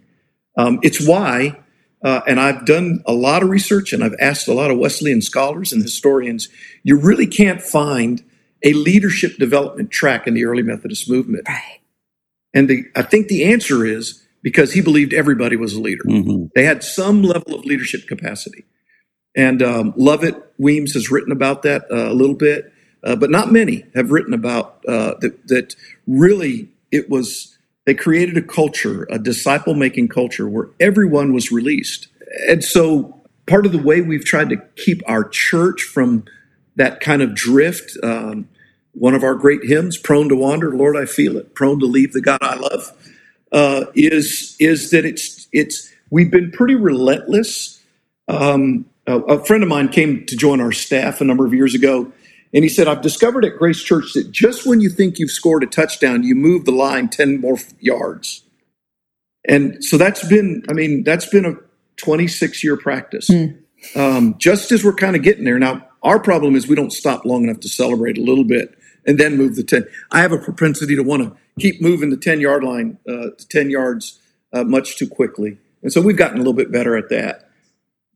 [0.56, 1.58] Um, it's why,
[2.02, 5.20] uh, and I've done a lot of research and I've asked a lot of Wesleyan
[5.20, 6.48] scholars and historians,
[6.82, 8.24] you really can't find
[8.64, 11.46] a leadership development track in the early Methodist movement.
[11.48, 11.80] Right.
[12.54, 16.04] And the, I think the answer is because he believed everybody was a leader.
[16.04, 16.46] Mm-hmm.
[16.54, 18.64] They had some level of leadership capacity.
[19.34, 22.72] And um, Lovett Weems has written about that uh, a little bit,
[23.04, 28.36] uh, but not many have written about uh, that, that really it was, they created
[28.36, 32.08] a culture, a disciple making culture where everyone was released.
[32.48, 36.24] And so part of the way we've tried to keep our church from
[36.76, 38.48] that kind of drift, um,
[38.92, 42.12] one of our great hymns, Prone to Wander, Lord, I feel it, prone to leave
[42.12, 42.92] the God I love
[43.52, 47.82] uh, is is that it's it's we've been pretty relentless.
[48.28, 51.74] Um, a, a friend of mine came to join our staff a number of years
[51.74, 52.12] ago,
[52.52, 55.62] and he said, "I've discovered at Grace Church that just when you think you've scored
[55.62, 58.42] a touchdown, you move the line ten more yards."
[59.48, 61.54] And so that's been, I mean, that's been a
[61.96, 63.28] 26 year practice.
[63.30, 63.58] Mm.
[63.96, 67.24] Um, just as we're kind of getting there now, our problem is we don't stop
[67.24, 69.86] long enough to celebrate a little bit and then move the 10.
[70.10, 73.48] I have a propensity to want to keep moving the 10 yard line uh, to
[73.48, 74.18] 10 yards
[74.52, 75.58] uh, much too quickly.
[75.82, 77.50] And so we've gotten a little bit better at that.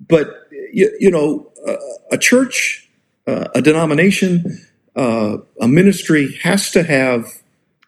[0.00, 1.76] But, you, you know, uh,
[2.10, 2.88] a church,
[3.26, 7.26] uh, a denomination, uh, a ministry has to have,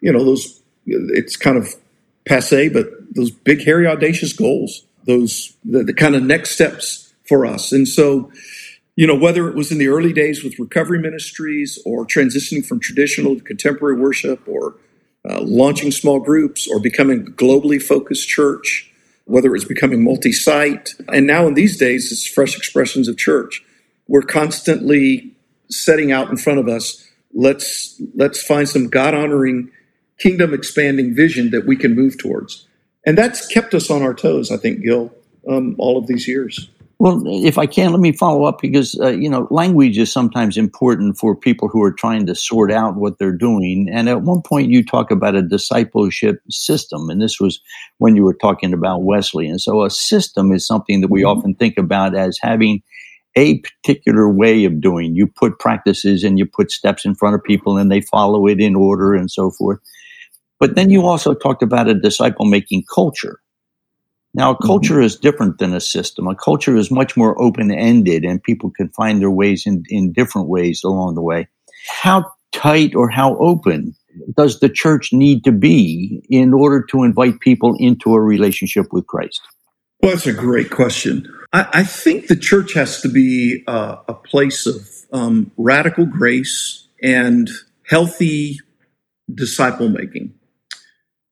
[0.00, 1.74] you know, those, it's kind of
[2.26, 7.44] passe, but those big, hairy, audacious goals, those, the, the kind of next steps for
[7.44, 7.72] us.
[7.72, 8.30] And so,
[8.96, 12.78] you know, whether it was in the early days with recovery ministries or transitioning from
[12.78, 14.76] traditional to contemporary worship or
[15.28, 18.90] uh, launching small groups or becoming a globally focused church,
[19.24, 20.94] whether it's becoming multi site.
[21.08, 23.64] And now in these days, it's fresh expressions of church.
[24.06, 25.32] We're constantly
[25.70, 29.70] setting out in front of us let's let's find some God honoring,
[30.18, 32.66] kingdom expanding vision that we can move towards,
[33.04, 34.50] and that's kept us on our toes.
[34.50, 35.12] I think, Gil,
[35.48, 36.70] um, all of these years.
[36.98, 40.56] Well, if I can, let me follow up because uh, you know language is sometimes
[40.56, 43.88] important for people who are trying to sort out what they're doing.
[43.92, 47.60] And at one point, you talk about a discipleship system, and this was
[47.98, 49.48] when you were talking about Wesley.
[49.48, 51.38] And so, a system is something that we mm-hmm.
[51.38, 52.82] often think about as having
[53.36, 55.16] a particular way of doing.
[55.16, 58.60] You put practices and you put steps in front of people, and they follow it
[58.60, 59.80] in order and so forth.
[60.60, 63.40] But then you also talked about a disciple making culture.
[64.34, 64.66] Now, a mm-hmm.
[64.66, 66.26] culture is different than a system.
[66.26, 70.12] A culture is much more open ended, and people can find their ways in, in
[70.12, 71.48] different ways along the way.
[71.88, 73.94] How tight or how open
[74.36, 79.06] does the church need to be in order to invite people into a relationship with
[79.06, 79.40] Christ?
[80.00, 81.32] Well, that's a great question.
[81.52, 86.88] I, I think the church has to be uh, a place of um, radical grace
[87.02, 87.48] and
[87.86, 88.60] healthy
[89.32, 90.34] disciple making.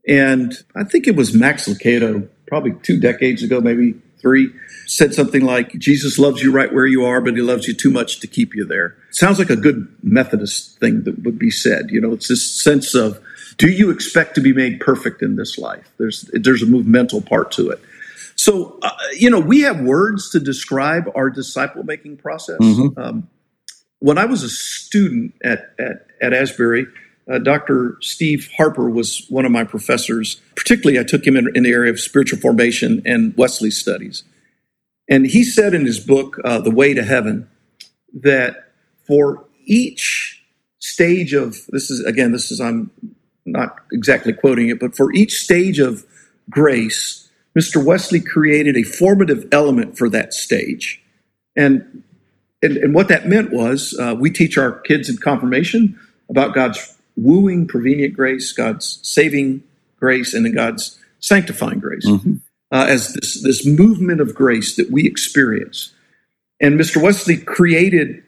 [0.09, 4.53] And I think it was Max Lucado probably two decades ago, maybe three,
[4.85, 7.91] said something like, Jesus loves you right where you are, but he loves you too
[7.91, 8.95] much to keep you there.
[9.11, 11.89] Sounds like a good Methodist thing that would be said.
[11.89, 13.19] You know, it's this sense of,
[13.57, 15.89] do you expect to be made perfect in this life?
[15.97, 17.81] There's, there's a movemental part to it.
[18.37, 22.59] So, uh, you know, we have words to describe our disciple making process.
[22.61, 23.01] Mm-hmm.
[23.01, 23.31] Um,
[24.01, 26.87] when I was a student at, at, at Asbury,
[27.31, 27.99] uh, Dr.
[28.01, 30.41] Steve Harper was one of my professors.
[30.57, 34.25] Particularly, I took him in, in, the area of spiritual formation and Wesley studies.
[35.09, 37.49] And he said in his book, uh, The Way to Heaven,
[38.13, 38.73] that
[39.07, 40.45] for each
[40.81, 42.91] stage of this is again, this is I'm
[43.47, 46.05] not exactly quoting it, but for each stage of
[46.51, 47.85] grace, Mr.
[47.85, 51.03] Wesley created a formative element for that stage.
[51.57, 52.03] And
[52.63, 56.97] and, and what that meant was uh, we teach our kids in confirmation about God's
[57.17, 59.63] wooing prevenient grace, God's saving
[59.99, 62.35] grace, and then God's sanctifying grace mm-hmm.
[62.71, 65.95] uh, as this, this movement of grace that we experience.
[66.61, 67.01] And Mr.
[67.01, 68.23] Wesley created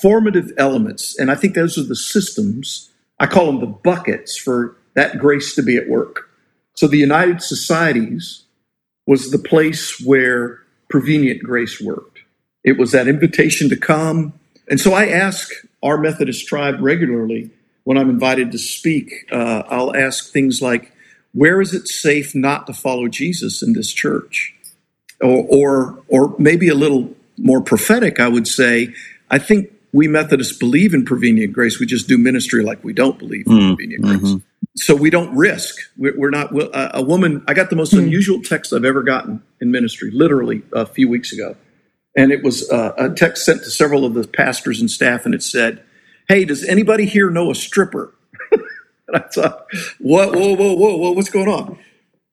[0.00, 2.90] formative elements, and I think those are the systems.
[3.18, 6.28] I call them the buckets for that grace to be at work.
[6.74, 8.44] So the United Societies
[9.06, 12.20] was the place where prevenient grace worked.
[12.64, 14.34] It was that invitation to come.
[14.68, 15.50] And so I ask
[15.82, 17.50] our Methodist tribe regularly
[17.84, 20.92] when I'm invited to speak, uh, I'll ask things like,
[21.32, 24.54] where is it safe not to follow Jesus in this church?
[25.20, 28.94] Or, or, or maybe a little more prophetic, I would say,
[29.30, 31.80] I think we Methodists believe in prevenient grace.
[31.80, 34.20] We just do ministry like we don't believe in mm, prevenient grace.
[34.20, 34.36] Mm-hmm.
[34.76, 35.76] So we don't risk.
[35.96, 37.44] We're, we're not uh, a woman.
[37.48, 37.98] I got the most mm.
[37.98, 41.56] unusual text I've ever gotten in ministry, literally a few weeks ago,
[42.16, 45.34] and it was uh, a text sent to several of the pastors and staff, and
[45.34, 45.82] it said,
[46.30, 48.14] hey, does anybody here know a stripper?
[48.52, 49.66] and I thought,
[49.98, 51.76] what, whoa, whoa, whoa, whoa, what's going on?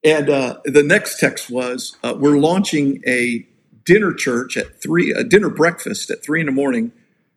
[0.04, 3.44] And uh, the next text was, uh, we're launching a
[3.84, 6.92] dinner church at three, a dinner breakfast at three in the morning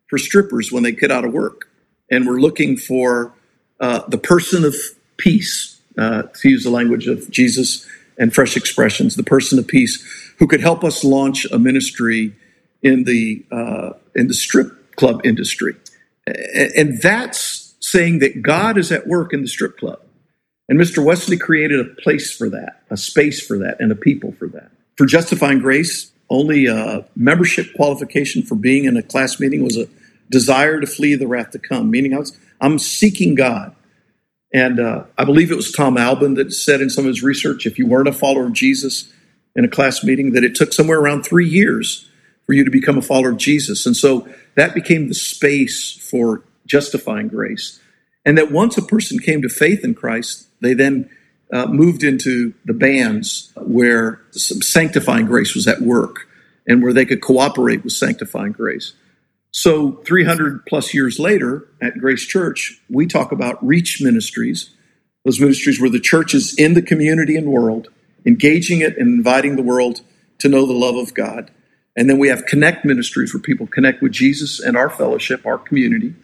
[0.06, 1.68] for strippers when they get out of work.
[2.12, 3.32] And we're looking for
[3.80, 4.76] uh, the person of
[5.16, 10.00] peace, uh, to use the language of Jesus and fresh expressions, the person of peace
[10.38, 12.36] who could help us launch a ministry
[12.84, 15.74] in the, uh, in the strip club industry.
[16.26, 20.00] And that's saying that God is at work in the strip club.
[20.68, 21.04] And Mr.
[21.04, 24.70] Wesley created a place for that, a space for that, and a people for that.
[24.96, 29.88] For justifying grace, only a membership qualification for being in a class meeting was a
[30.30, 33.74] desire to flee the wrath to come, meaning I was, I'm seeking God.
[34.54, 37.66] And uh, I believe it was Tom Albin that said in some of his research
[37.66, 39.12] if you weren't a follower of Jesus
[39.54, 42.08] in a class meeting, that it took somewhere around three years
[42.52, 43.86] for you to become a follower of Jesus.
[43.86, 47.80] And so that became the space for justifying grace.
[48.26, 51.08] And that once a person came to faith in Christ, they then
[51.50, 56.28] uh, moved into the bands where sanctifying grace was at work
[56.68, 58.92] and where they could cooperate with sanctifying grace.
[59.50, 64.68] So, 300 plus years later at Grace Church, we talk about reach ministries,
[65.24, 67.88] those ministries where the church is in the community and world,
[68.26, 70.02] engaging it and inviting the world
[70.40, 71.50] to know the love of God.
[71.96, 75.58] And then we have connect ministries where people connect with Jesus and our fellowship, our
[75.58, 76.14] community.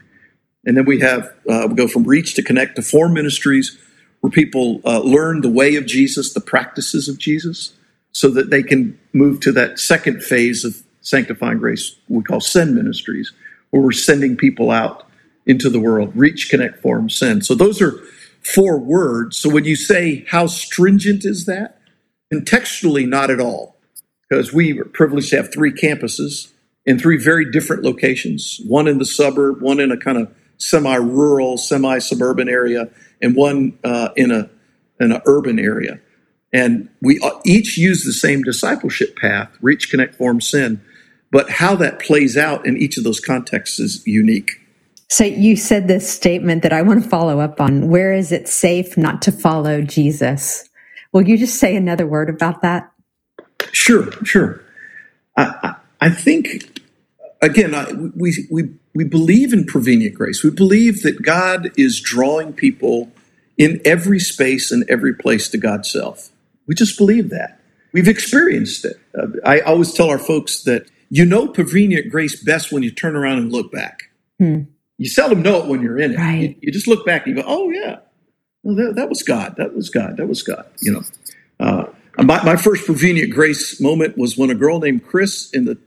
[0.65, 3.79] And then we have, uh, we go from reach to connect to form ministries
[4.21, 7.75] where people uh, learn the way of Jesus, the practices of Jesus,
[8.13, 12.75] so that they can move to that second phase of sanctifying grace we call send
[12.75, 13.33] ministries,
[13.71, 15.07] where we're sending people out
[15.47, 16.13] into the world.
[16.15, 17.47] Reach, connect, form, send.
[17.47, 18.03] So those are
[18.43, 19.37] four words.
[19.37, 21.81] So when you say how stringent is that?
[22.33, 23.78] Contextually, not at all
[24.29, 26.53] because we were privileged to have three campuses
[26.85, 31.57] in three very different locations one in the suburb, one in a kind of semi-rural,
[31.57, 32.91] semi-suburban area,
[33.23, 34.51] and one uh, in a
[35.01, 36.01] in an urban area.
[36.53, 40.81] And we uh, each use the same discipleship path: reach, connect, form, sin.
[41.31, 44.53] But how that plays out in each of those contexts is unique.
[45.11, 47.89] So you said this statement that I want to follow up on.
[47.89, 50.69] Where is it safe not to follow Jesus?
[51.13, 52.91] Will you just say another word about that?
[53.73, 54.63] Sure, sure.
[55.37, 56.81] I, I, think
[57.41, 60.43] again, I, we we we believe in prevenient grace.
[60.43, 63.13] We believe that God is drawing people
[63.57, 66.31] in every space and every place to God's self.
[66.67, 67.61] We just believe that.
[67.93, 68.99] We've experienced it.
[69.19, 73.17] Uh, I always tell our folks that you know prevenient grace best when you turn
[73.17, 74.11] around and look back.
[74.39, 74.63] Hmm.
[74.99, 76.19] You seldom know it when you're in it.
[76.19, 76.41] Right.
[76.41, 77.99] You, you, just look back and you go, "Oh yeah,
[78.63, 79.55] well, that, that, was God.
[79.57, 80.17] That was God.
[80.17, 81.03] That was God." You know,
[82.23, 85.79] my, my first prevenient grace moment was when a girl named Chris in the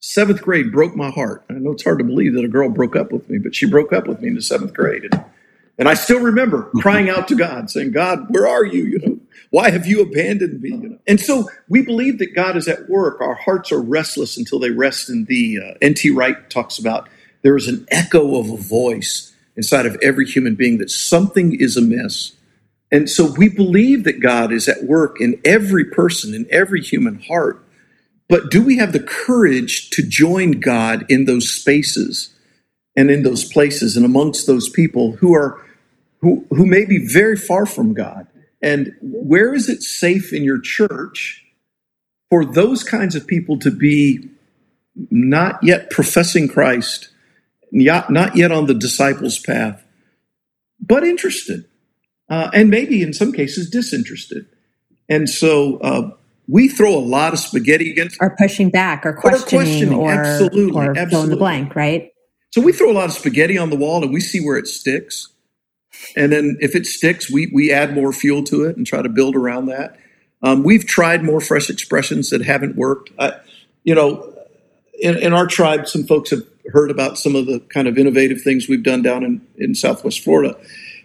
[0.00, 1.44] seventh grade broke my heart.
[1.50, 3.66] I know it's hard to believe that a girl broke up with me, but she
[3.66, 5.08] broke up with me in the seventh grade.
[5.10, 5.24] And,
[5.78, 8.84] and I still remember crying out to God, saying, God, where are you?
[8.84, 9.18] You know,
[9.50, 10.70] why have you abandoned me?
[10.70, 10.98] You know?
[11.06, 13.20] And so we believe that God is at work.
[13.20, 15.58] Our hearts are restless until they rest in thee.
[15.58, 16.10] Uh, N.T.
[16.10, 17.08] Wright talks about
[17.42, 21.76] there is an echo of a voice inside of every human being that something is
[21.76, 22.32] amiss.
[22.90, 27.20] And so we believe that God is at work in every person, in every human
[27.20, 27.62] heart.
[28.28, 32.34] But do we have the courage to join God in those spaces
[32.96, 35.64] and in those places and amongst those people who are
[36.20, 38.26] who, who may be very far from God?
[38.60, 41.44] And where is it safe in your church
[42.28, 44.28] for those kinds of people to be
[45.10, 47.10] not yet professing Christ,
[47.70, 49.84] not yet on the disciples' path,
[50.80, 51.66] but interested,
[52.28, 54.46] uh, and maybe in some cases disinterested?
[55.08, 56.10] And so uh,
[56.46, 59.98] we throw a lot of spaghetti against or pushing back or questioning or, questioning.
[59.98, 61.10] or absolutely, or absolutely.
[61.10, 62.12] fill in the blank, right?
[62.50, 64.66] So we throw a lot of spaghetti on the wall and we see where it
[64.66, 65.28] sticks.
[66.16, 69.08] And then if it sticks, we we add more fuel to it and try to
[69.08, 69.98] build around that.
[70.42, 73.10] Um, we've tried more fresh expressions that haven't worked.
[73.18, 73.34] I,
[73.82, 74.34] you know,
[75.00, 78.42] in, in, our tribe, some folks have heard about some of the kind of innovative
[78.42, 80.56] things we've done down in, in Southwest Florida.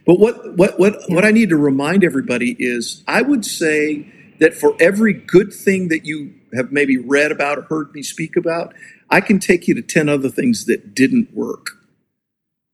[0.05, 4.53] But what what what what I need to remind everybody is, I would say that
[4.53, 8.73] for every good thing that you have maybe read about or heard me speak about,
[9.09, 11.71] I can take you to 10 other things that didn't work.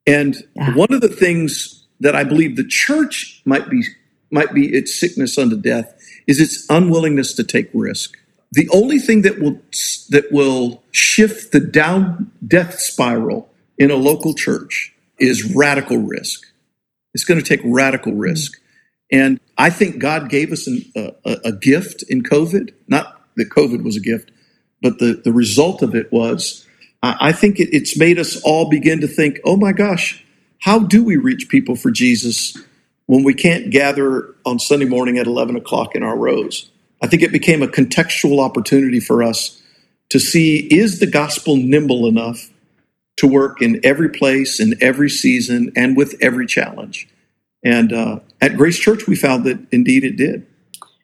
[0.08, 0.74] And yeah.
[0.76, 3.84] one of the things that I believe the church might be
[4.32, 5.94] might be its sickness unto death
[6.28, 8.16] is its unwillingness to take risk.
[8.52, 9.60] The only thing that will
[10.10, 16.49] that will shift the down death spiral in a local church is radical risk.
[17.20, 18.20] It's going to take radical hmm.
[18.20, 18.54] risk.
[19.12, 22.74] And I think God gave us an, a, a gift in COVID.
[22.88, 24.32] Not that COVID was a gift,
[24.82, 26.66] but the, the result of it was
[27.02, 30.24] I think it, it's made us all begin to think, oh my gosh,
[30.60, 32.58] how do we reach people for Jesus
[33.06, 36.70] when we can't gather on Sunday morning at 11 o'clock in our rows?
[37.02, 39.62] I think it became a contextual opportunity for us
[40.10, 42.50] to see is the gospel nimble enough
[43.20, 47.08] to work in every place, in every season, and with every challenge?
[47.64, 50.46] And uh, at Grace Church, we found that indeed it did.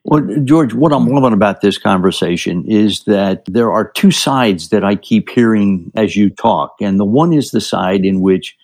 [0.08, 4.84] Well, George, what I'm loving about this conversation is that there are two sides that
[4.84, 8.56] I keep hearing as you talk, and the one is the side in which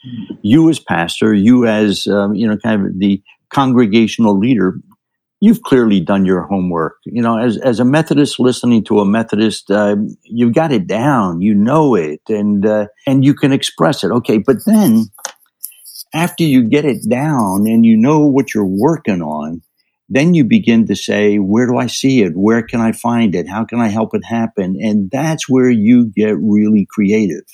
[0.43, 4.75] you, as pastor, you as um, you know, kind of the congregational leader,
[5.41, 6.97] you've clearly done your homework.
[7.03, 11.41] You know, as as a Methodist listening to a Methodist, uh, you've got it down,
[11.41, 14.11] you know it, and uh, and you can express it.
[14.11, 15.07] Okay, but then
[16.13, 19.61] after you get it down and you know what you're working on,
[20.09, 22.33] then you begin to say, where do I see it?
[22.35, 23.47] Where can I find it?
[23.47, 24.77] How can I help it happen?
[24.79, 27.45] And that's where you get really creative.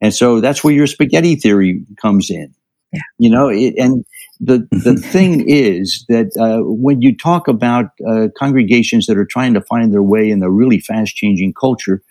[0.00, 2.54] And so that's where your spaghetti theory comes in.
[2.90, 3.02] Yeah.
[3.18, 4.04] You know, it, and
[4.40, 9.54] the, the thing is that uh, when you talk about uh, congregations that are trying
[9.54, 12.02] to find their way in a really fast changing culture,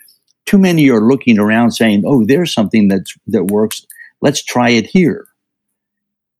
[0.46, 3.86] too many are looking around saying, oh, there's something that's, that works.
[4.22, 5.30] Let's try it here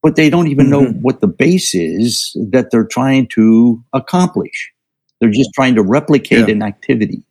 [0.02, 1.02] but they don't even know mm-hmm.
[1.02, 4.72] what the base is that they're trying to accomplish.
[5.20, 6.54] They're just trying to replicate yeah.
[6.54, 7.24] an activity.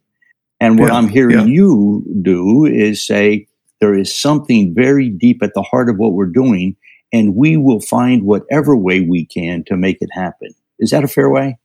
[0.60, 0.98] And what yeah.
[0.98, 1.44] I'm hearing yeah.
[1.44, 3.46] you do is say
[3.80, 6.76] there is something very deep at the heart of what we're doing,
[7.12, 10.54] and we will find whatever way we can to make it happen.
[10.78, 11.58] Is that a fair way?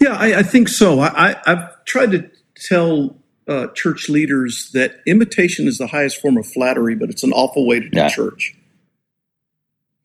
[0.00, 1.00] Yeah, I, I think so.
[1.00, 3.16] I, have tried to tell
[3.48, 7.66] uh, church leaders that imitation is the highest form of flattery, but it's an awful
[7.66, 8.54] way to do church.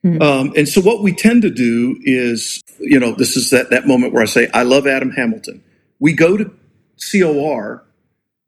[0.06, 0.22] Mm-hmm.
[0.22, 3.88] Um, and so what we tend to do is, you know, this is that, that
[3.88, 5.64] moment where I say, I love Adam Hamilton.
[6.00, 6.52] We go to
[7.12, 7.84] COR,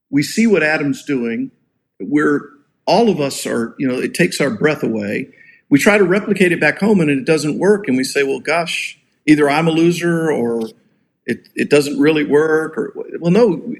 [0.09, 1.51] we see what Adam's doing.
[1.99, 2.49] We're
[2.85, 5.31] all of us are, you know, it takes our breath away.
[5.69, 7.87] We try to replicate it back home and it doesn't work.
[7.87, 10.69] And we say, well, gosh, either I'm a loser or
[11.25, 12.77] it, it doesn't really work.
[12.77, 13.75] Or, well, no,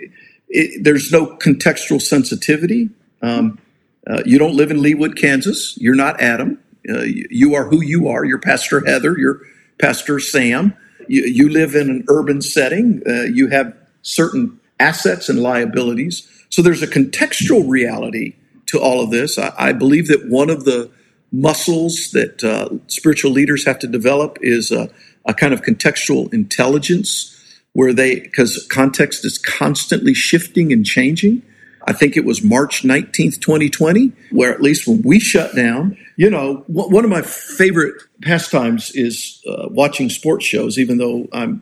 [0.47, 2.89] it, there's no contextual sensitivity.
[3.21, 3.59] Um,
[4.07, 5.77] uh, you don't live in Leawood, Kansas.
[5.77, 6.59] You're not Adam.
[6.87, 8.23] Uh, you are who you are.
[8.23, 9.17] You're Pastor Heather.
[9.17, 9.41] You're
[9.79, 10.75] Pastor Sam.
[11.07, 13.01] You, you live in an urban setting.
[13.05, 16.27] Uh, you have certain assets and liabilities.
[16.49, 18.35] So there's a contextual reality
[18.67, 19.37] to all of this.
[19.37, 20.91] I, I believe that one of the
[21.31, 24.89] muscles that uh, spiritual leaders have to develop is a,
[25.25, 27.35] a kind of contextual intelligence
[27.73, 31.41] where they, because context is constantly shifting and changing.
[31.87, 36.29] I think it was March 19th, 2020, where at least when we shut down, you
[36.29, 41.61] know, one of my favorite pastimes is uh, watching sports shows, even though I'm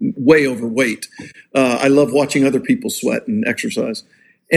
[0.00, 1.08] way overweight.
[1.54, 4.04] Uh, I love watching other people sweat and exercise.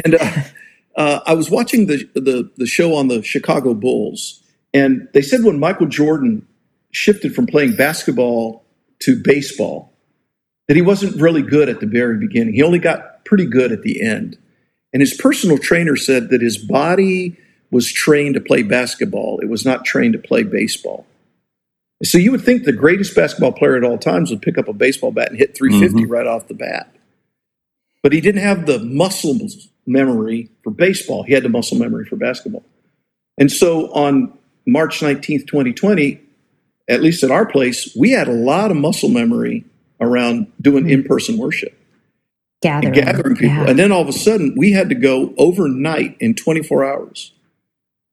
[0.06, 0.32] And uh,
[0.96, 4.44] uh, I was watching the, the, the show on the Chicago Bulls,
[4.74, 6.48] and they said when Michael Jordan
[6.92, 8.64] shifted from playing basketball
[9.00, 9.94] to baseball,
[10.68, 12.54] that he wasn't really good at the very beginning.
[12.54, 14.38] He only got pretty good at the end.
[14.94, 17.38] And his personal trainer said that his body
[17.72, 21.06] was trained to play basketball, it was not trained to play baseball.
[22.04, 24.74] So you would think the greatest basketball player at all times would pick up a
[24.74, 26.12] baseball bat and hit 350 mm-hmm.
[26.12, 26.96] right off the bat.
[28.02, 29.38] But he didn't have the muscle
[29.86, 31.24] memory for baseball.
[31.24, 32.64] He had the muscle memory for basketball.
[33.38, 36.22] And so on March 19th, 2020,
[36.88, 39.66] at least at our place, we had a lot of muscle memory
[40.02, 40.90] around doing hmm.
[40.90, 41.76] in person worship.
[42.62, 42.98] Gathering.
[42.98, 43.56] And gathering people.
[43.56, 43.70] Yeah.
[43.70, 47.32] And then all of a sudden, we had to go overnight in 24 hours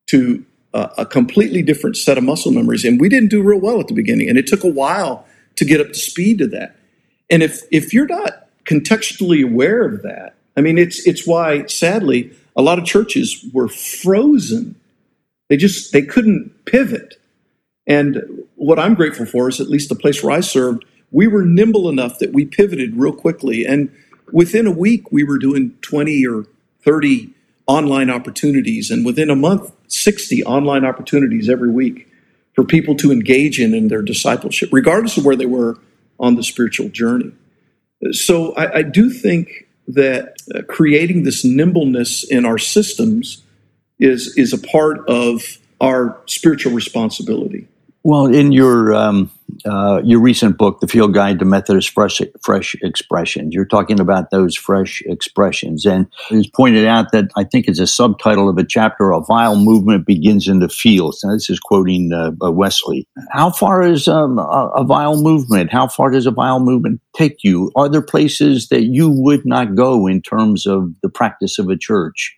[0.07, 2.85] to uh, a completely different set of muscle memories.
[2.85, 4.29] And we didn't do real well at the beginning.
[4.29, 5.25] And it took a while
[5.57, 6.77] to get up to speed to that.
[7.29, 12.31] And if, if you're not contextually aware of that, I mean, it's, it's why, sadly,
[12.55, 14.75] a lot of churches were frozen
[15.49, 17.15] they just they couldn't pivot.
[17.85, 21.45] And what I'm grateful for is at least the place where I served, we were
[21.45, 23.65] nimble enough that we pivoted real quickly.
[23.65, 23.89] And
[24.33, 26.45] within a week, we were doing 20 or
[26.83, 27.33] 30
[27.65, 28.91] online opportunities.
[28.91, 32.11] And within a month, 60 online opportunities every week
[32.53, 35.77] for people to engage in in their discipleship, regardless of where they were
[36.19, 37.31] on the spiritual journey.
[38.11, 43.43] So I, I do think that uh, creating this nimbleness in our systems
[43.99, 45.41] is is a part of
[45.81, 47.67] our spiritual responsibility.
[48.03, 49.31] Well, in your um,
[49.65, 54.31] uh, your recent book, The Field Guide to Methodist Fresh, Fresh Expressions, you're talking about
[54.31, 58.63] those fresh expressions, and it's pointed out that I think it's a subtitle of a
[58.63, 63.05] chapter: "A vile movement begins in the fields." Now, this is quoting uh, uh Wesley.
[63.31, 65.73] How far is um, a, a vile movement?
[65.73, 67.71] How far does a vile movement take you?
[67.75, 71.77] Are there places that you would not go in terms of the practice of a
[71.77, 72.37] church?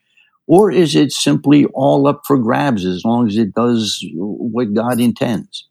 [0.50, 5.00] Or is it simply all up for grabs as long as it does what God
[5.00, 5.70] intends?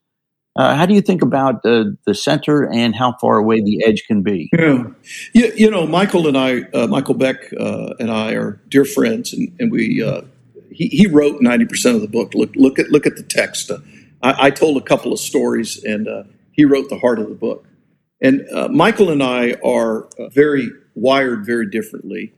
[0.55, 4.05] Uh, how do you think about the, the center and how far away the edge
[4.07, 4.49] can be?
[4.53, 4.85] Yeah,
[5.33, 9.33] you, you know, Michael and I, uh, Michael Beck uh, and I are dear friends,
[9.33, 10.23] and, and we uh,
[10.71, 12.35] he, he wrote ninety percent of the book.
[12.35, 13.73] Look look at look at the text.
[13.73, 13.79] Uh,
[14.23, 16.23] I, I, told a couple of stories, and uh,
[16.53, 17.67] he wrote the heart of the book.
[18.21, 22.33] And Michael and I are very wired very differently.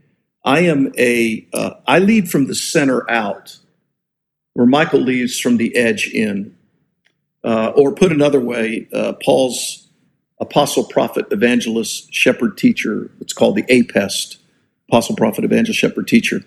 [0.44, 3.58] I am a uh, I lead from the center out,
[4.54, 6.56] where Michael leads from the edge in.
[7.42, 9.88] Uh, or put another way, uh, Paul's
[10.40, 13.10] apostle, prophet, evangelist, shepherd, teacher.
[13.20, 14.38] It's called the APEST,
[14.88, 16.42] apostle, prophet, evangelist, shepherd, teacher.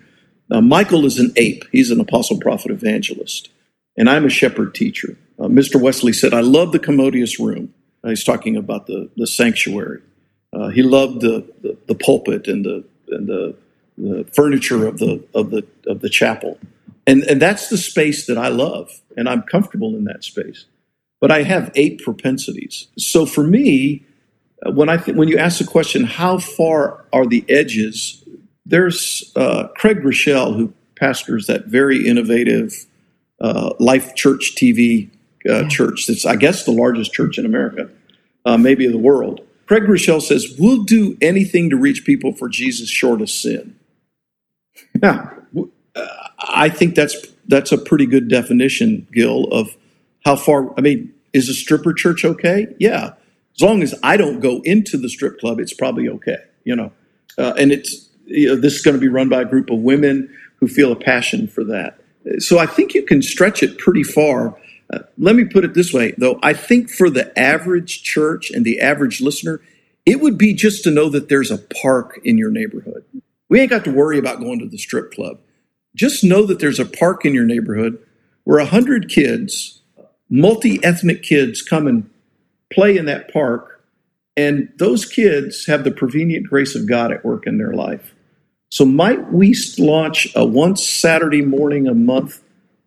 [0.49, 1.63] Now, Michael is an ape.
[1.71, 3.49] He's an apostle, prophet, evangelist,
[3.97, 5.17] and I'm a shepherd teacher.
[5.39, 5.81] Uh, Mr.
[5.81, 7.73] Wesley said, "I love the commodious room."
[8.03, 10.01] Uh, he's talking about the the sanctuary.
[10.51, 13.55] Uh, he loved the, the, the pulpit and the and the
[13.97, 16.59] the furniture of the of the of the chapel,
[17.05, 20.65] and and that's the space that I love, and I'm comfortable in that space.
[21.19, 22.87] But I have APE propensities.
[22.97, 24.03] So for me,
[24.65, 28.23] uh, when I th- when you ask the question, how far are the edges?
[28.65, 32.85] There's uh, Craig Groeschel who pastors that very innovative
[33.41, 35.09] uh, Life Church TV
[35.47, 35.67] uh, yeah.
[35.67, 36.07] church.
[36.07, 37.89] That's I guess the largest church in America,
[38.45, 39.41] uh, maybe the world.
[39.65, 43.75] Craig Groeschel says, We'll do anything to reach people for Jesus short of sin.
[45.03, 45.31] Yeah,
[46.39, 49.77] I think that's that's a pretty good definition, Gil, of
[50.25, 50.73] how far.
[50.77, 52.67] I mean, is a stripper church okay?
[52.79, 53.13] Yeah,
[53.55, 56.37] as long as I don't go into the strip club, it's probably okay.
[56.63, 56.93] You know,
[57.37, 59.79] uh, and it's you know, this is going to be run by a group of
[59.79, 61.99] women who feel a passion for that.
[62.39, 64.57] So I think you can stretch it pretty far.
[64.93, 66.39] Uh, let me put it this way, though.
[66.41, 69.61] I think for the average church and the average listener,
[70.05, 73.03] it would be just to know that there's a park in your neighborhood.
[73.53, 75.37] We ain't got to worry about going to the strip club.
[75.93, 77.99] Just know that there's a park in your neighborhood
[78.45, 79.79] where 100 kids
[80.27, 82.09] multi ethnic kids come and
[82.73, 83.83] play in that park,
[84.35, 88.15] and those kids have the prevenient grace of God at work in their life.
[88.71, 92.41] So, might we launch a once Saturday morning a month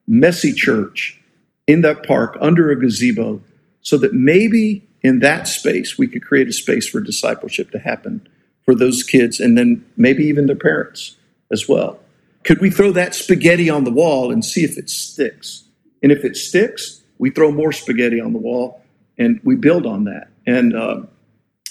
[0.08, 1.22] messy church
[1.68, 3.40] in that park under a gazebo
[3.82, 8.28] so that maybe in that space we could create a space for discipleship to happen
[8.66, 11.16] for those kids and then maybe even their parents
[11.50, 11.98] as well?
[12.44, 15.64] Could we throw that spaghetti on the wall and see if it sticks?
[16.02, 18.82] And if it sticks, we throw more spaghetti on the wall
[19.18, 20.28] and we build on that.
[20.46, 21.02] And uh,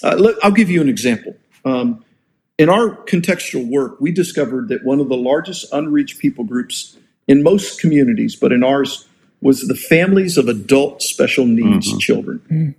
[0.02, 1.36] uh, look, I'll give you an example.
[1.64, 2.04] Um,
[2.58, 6.96] in our contextual work, we discovered that one of the largest unreached people groups
[7.28, 9.06] in most communities, but in ours,
[9.42, 11.98] was the families of adult special needs mm-hmm.
[11.98, 12.74] children.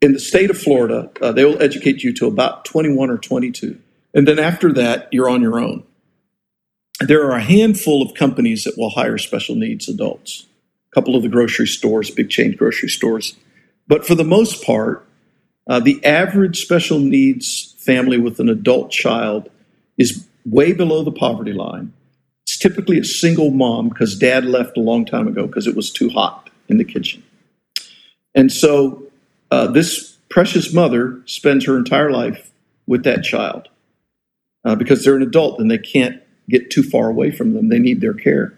[0.00, 3.78] In the state of Florida, uh, they will educate you to about 21 or 22.
[4.14, 5.84] And then after that, you're on your own.
[7.00, 10.46] There are a handful of companies that will hire special needs adults,
[10.90, 13.34] a couple of the grocery stores, big chain grocery stores.
[13.86, 15.04] But for the most part,
[15.66, 19.50] uh, the average special needs family with an adult child
[19.96, 21.92] is way below the poverty line.
[22.46, 25.90] It's typically a single mom because dad left a long time ago because it was
[25.90, 27.22] too hot in the kitchen.
[28.34, 29.07] And so
[29.50, 32.50] uh, this precious mother spends her entire life
[32.86, 33.68] with that child
[34.64, 37.68] uh, because they're an adult and they can't get too far away from them.
[37.68, 38.56] They need their care.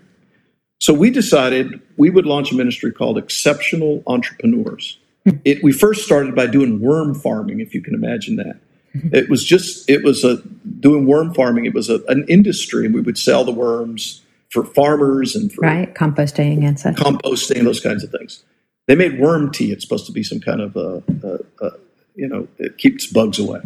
[0.80, 4.99] So we decided we would launch a ministry called Exceptional Entrepreneurs.
[5.45, 8.57] It, we first started by doing worm farming, if you can imagine that.
[8.93, 10.38] It was just it was a
[10.80, 11.64] doing worm farming.
[11.64, 15.61] It was a, an industry, and we would sell the worms for farmers and for
[15.61, 16.97] right composting and such.
[16.97, 18.43] composting those kinds of things.
[18.91, 19.70] They made worm tea.
[19.70, 21.70] It's supposed to be some kind of a, a, a
[22.16, 23.61] you know it keeps bugs away.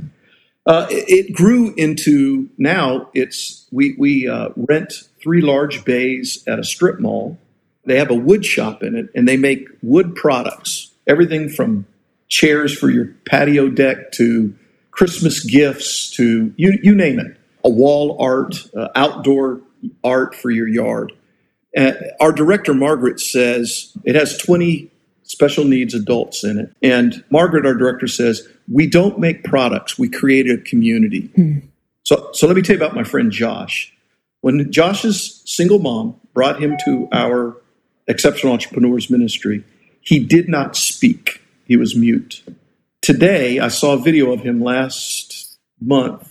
[0.67, 6.59] Uh, it, it, grew into now it's we we uh, rent three large bays at
[6.59, 7.39] a strip mall.
[7.87, 11.87] They have a wood shop in it, and they make wood products everything from
[12.29, 14.55] chairs for your patio deck to
[14.91, 19.63] Christmas gifts to you, you name it, a wall art, uh, outdoor
[20.05, 21.15] art for your yard.
[21.75, 24.91] Uh, our director, Margaret, says it has 20
[25.25, 26.73] special needs adults in it.
[26.83, 31.31] And Margaret, our director, says, We don't make products, we create a community.
[31.37, 31.63] Mm.
[32.05, 33.93] So, so let me tell you about my friend Josh.
[34.43, 37.57] When Josh's single mom brought him to our
[38.07, 39.65] Exceptional Entrepreneurs Ministry,
[40.03, 42.43] he did not speak, he was mute.
[43.01, 46.31] Today, I saw a video of him last month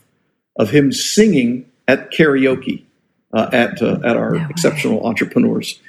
[0.56, 2.84] of him singing at karaoke
[3.34, 5.80] uh, at, uh, at our no exceptional entrepreneurs.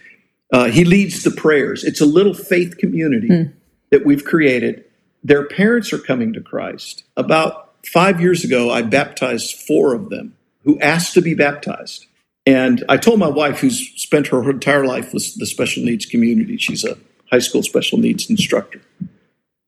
[0.54, 1.82] Uh, he leads the prayers.
[1.82, 3.52] It's a little faith community mm.
[3.90, 4.84] that we've created.
[5.24, 7.02] Their parents are coming to Christ.
[7.16, 12.06] About five years ago, I baptized four of them who asked to be baptized.
[12.46, 16.56] And I told my wife, who's spent her entire life with the special needs community,
[16.56, 16.98] she's a
[17.32, 18.80] high school special needs instructor.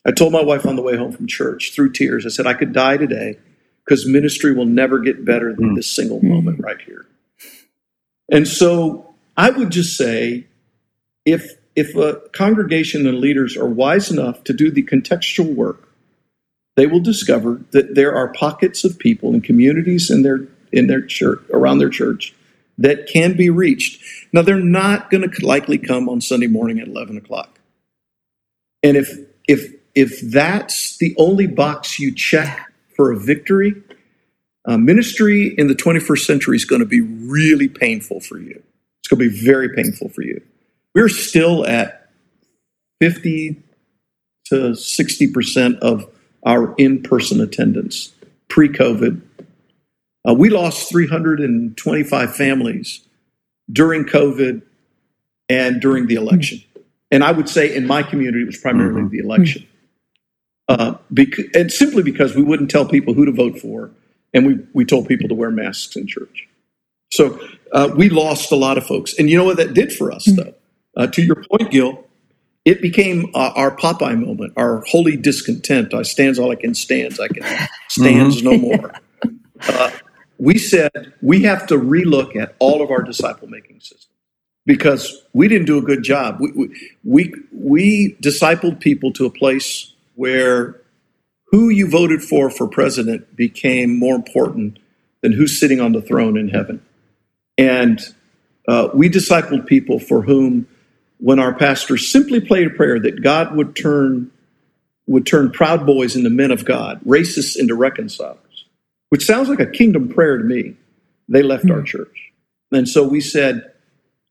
[0.06, 2.54] I told my wife on the way home from church through tears, I said, I
[2.54, 3.40] could die today
[3.84, 7.06] because ministry will never get better than this single moment right here.
[8.30, 10.46] And so I would just say
[11.26, 15.90] if if a congregation and leaders are wise enough to do the contextual work,
[16.76, 21.02] they will discover that there are pockets of people and communities in their in their
[21.02, 22.34] church around their church
[22.78, 24.02] that can be reached.
[24.32, 27.58] Now, they're not going to likely come on Sunday morning at 11 o'clock.
[28.82, 29.18] And if,
[29.48, 33.82] if, if that's the only box you check for a victory,
[34.66, 38.62] uh, ministry in the 21st century is going to be really painful for you.
[39.00, 40.42] It's going to be very painful for you.
[40.96, 42.10] We're still at
[43.00, 43.62] 50
[44.46, 46.10] to 60% of
[46.42, 48.12] our in person attendance
[48.48, 49.20] pre COVID
[50.26, 53.00] uh, we lost 325 families
[53.70, 54.62] during COVID
[55.48, 56.62] and during the election.
[57.10, 59.10] And I would say in my community, it was primarily mm-hmm.
[59.10, 59.66] the election.
[60.68, 63.92] Uh, bec- and simply because we wouldn't tell people who to vote for,
[64.34, 66.48] and we, we told people to wear masks in church.
[67.12, 67.40] So
[67.70, 69.14] uh, we lost a lot of folks.
[69.16, 70.54] And you know what that did for us, though?
[70.96, 72.04] Uh, to your point, Gil,
[72.64, 75.94] it became uh, our Popeye moment, our holy discontent.
[75.94, 77.44] I stands all I can stands, I can
[77.88, 78.50] stands mm-hmm.
[78.50, 78.94] no more.
[79.68, 79.90] Uh,
[80.36, 84.08] we said we have to relook at all of our disciple making systems
[84.66, 86.38] because we didn't do a good job.
[86.40, 90.78] We, we, we, we discipled people to a place where
[91.46, 94.78] who you voted for for president became more important
[95.22, 96.84] than who's sitting on the throne in heaven.
[97.56, 98.00] And
[98.68, 100.66] uh, we discipled people for whom,
[101.18, 104.30] when our pastor simply prayed a prayer that God would turn
[105.08, 108.46] would turn proud boys into men of God, racists into reconcilers
[109.08, 110.74] which sounds like a kingdom prayer to me.
[111.28, 111.72] They left mm-hmm.
[111.72, 111.86] our hmm.
[111.86, 112.32] church.
[112.72, 113.72] And so we said,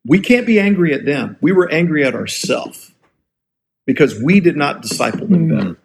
[0.05, 1.37] we can't be angry at them.
[1.41, 2.91] We were angry at ourselves.
[3.87, 5.57] because we did not disciple them mm.
[5.57, 5.77] better.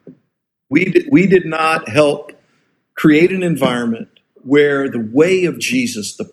[0.70, 2.32] We did, we did not help
[2.94, 4.09] create an environment
[4.42, 6.32] where the way of Jesus, the,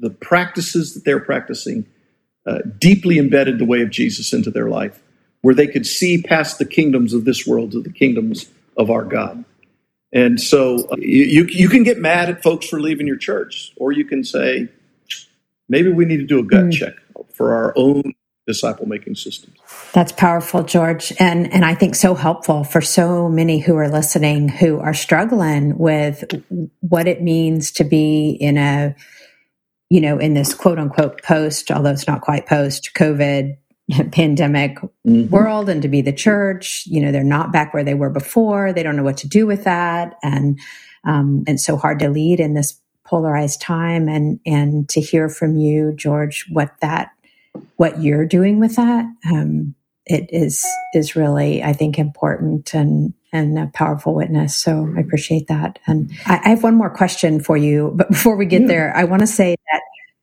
[0.00, 1.86] the practices that they're practicing,
[2.46, 5.02] uh, deeply embedded the way of Jesus into their life,
[5.40, 9.04] where they could see past the kingdoms of this world to the kingdoms of our
[9.04, 9.44] God.
[10.12, 13.92] And so uh, you, you can get mad at folks for leaving your church, or
[13.92, 14.68] you can say,
[15.68, 16.72] maybe we need to do a gut mm.
[16.72, 16.94] check
[17.32, 18.14] for our own
[18.46, 19.56] disciple making systems.
[19.92, 21.12] That's powerful, George.
[21.18, 25.78] And, and I think so helpful for so many who are listening who are struggling
[25.78, 26.24] with
[26.80, 28.94] what it means to be in a,
[29.94, 33.56] you know, in this quote unquote post, although it's not quite post COVID
[34.10, 34.76] pandemic
[35.06, 35.30] mm-hmm.
[35.30, 36.82] world and to be the church.
[36.86, 38.72] You know, they're not back where they were before.
[38.72, 40.18] They don't know what to do with that.
[40.20, 40.58] And,
[41.04, 45.54] um, and so hard to lead in this polarized time and, and to hear from
[45.54, 47.12] you, George, what that,
[47.76, 49.04] what you're doing with that.
[49.30, 49.76] Um,
[50.06, 54.54] it is, is really, I think, important and, and a powerful witness.
[54.54, 55.80] So I appreciate that.
[55.86, 57.92] And I, I have one more question for you.
[57.94, 58.68] But before we get yeah.
[58.68, 59.80] there, I want to say that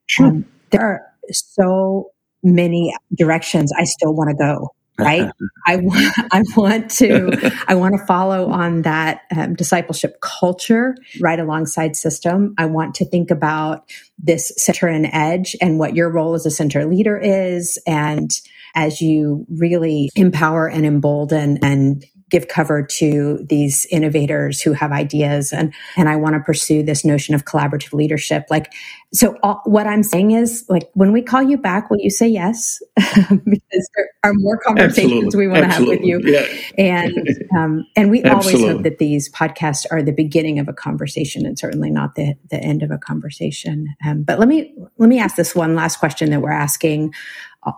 [0.08, 0.28] sure.
[0.28, 1.02] um, there are
[1.32, 4.70] so many directions I still want to go.
[4.98, 5.30] Right.
[5.68, 11.40] I want, I want to, I want to follow on that um, discipleship culture right
[11.40, 12.54] alongside system.
[12.58, 16.52] I want to think about this center and edge and what your role as a
[16.52, 17.78] center leader is.
[17.86, 18.32] And
[18.74, 25.52] as you really empower and embolden and give cover to these innovators who have ideas
[25.52, 28.74] and and I want to pursue this notion of collaborative leadership like
[29.14, 32.28] so all, what I'm saying is like when we call you back will you say
[32.28, 35.38] yes because there are more conversations Absolutely.
[35.38, 35.98] we want Absolutely.
[35.98, 36.74] to have with you yeah.
[36.78, 38.62] and um, and we Absolutely.
[38.62, 42.34] always hope that these podcasts are the beginning of a conversation and certainly not the
[42.50, 45.98] the end of a conversation um, but let me let me ask this one last
[45.98, 47.14] question that we're asking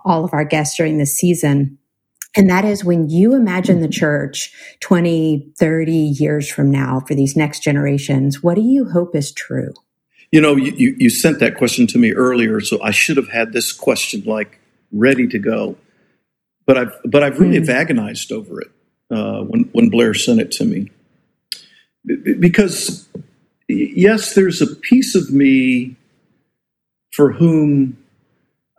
[0.04, 1.76] all of our guests during this season
[2.36, 7.36] and that is when you imagine the church 20, 30 years from now for these
[7.36, 9.72] next generations, what do you hope is true?
[10.32, 13.52] You know, you, you sent that question to me earlier, so I should have had
[13.52, 14.58] this question like
[14.90, 15.76] ready to go.
[16.66, 17.68] But I've but I've really mm.
[17.68, 18.70] agonized over it
[19.10, 20.90] uh, when when Blair sent it to me
[22.40, 23.08] because
[23.68, 25.96] yes, there's a piece of me
[27.12, 27.96] for whom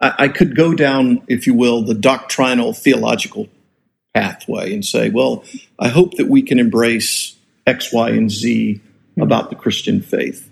[0.02, 3.48] I, I could go down, if you will, the doctrinal theological
[4.14, 5.43] pathway and say, well,
[5.78, 7.36] I hope that we can embrace
[7.68, 8.82] X, Y, and Z
[9.20, 10.50] about the Christian faith.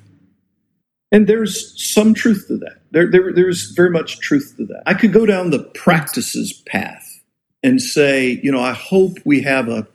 [1.12, 2.82] And there's some truth to that.
[2.91, 4.84] There, there, there's very much truth to that.
[4.86, 7.22] I could go down the practices path
[7.62, 9.88] and say, you know, I hope we have a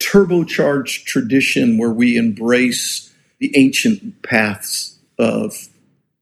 [0.00, 5.68] turbocharged tradition where we embrace the ancient paths of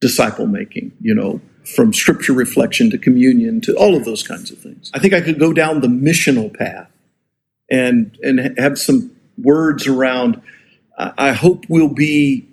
[0.00, 1.40] disciple making, you know,
[1.74, 4.90] from scripture reflection to communion to all of those kinds of things.
[4.94, 6.90] I think I could go down the missional path
[7.68, 10.40] and and have some words around.
[10.98, 12.46] I hope we'll be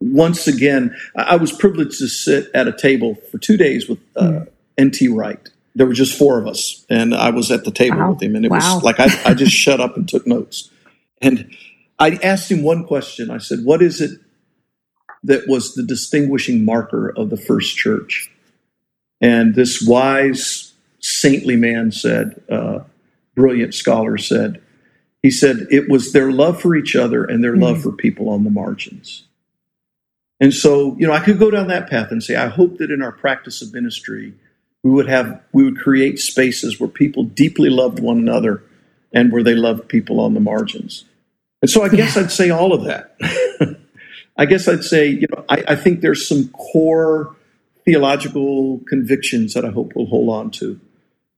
[0.00, 0.96] once again.
[1.14, 4.48] I was privileged to sit at a table for two days with uh, mm.
[4.78, 5.08] N.T.
[5.08, 5.48] Wright.
[5.74, 8.12] There were just four of us, and I was at the table wow.
[8.12, 8.76] with him, and it wow.
[8.76, 10.70] was like I, I just shut up and took notes.
[11.20, 11.54] And
[11.98, 13.30] I asked him one question.
[13.30, 14.20] I said, "What is it
[15.24, 18.30] that was the distinguishing marker of the first church?"
[19.22, 22.80] And this wise, saintly man said, uh,
[23.34, 24.60] brilliant scholar said,
[25.22, 27.62] he said, it was their love for each other and their mm-hmm.
[27.62, 29.24] love for people on the margins.
[30.40, 32.90] And so, you know, I could go down that path and say, I hope that
[32.90, 34.34] in our practice of ministry,
[34.82, 38.64] we would have, we would create spaces where people deeply loved one another
[39.12, 41.04] and where they loved people on the margins.
[41.60, 42.22] And so I guess yeah.
[42.22, 43.16] I'd say all of that.
[44.36, 47.36] I guess I'd say, you know, I, I think there's some core
[47.84, 50.80] theological convictions that I hope we'll hold on to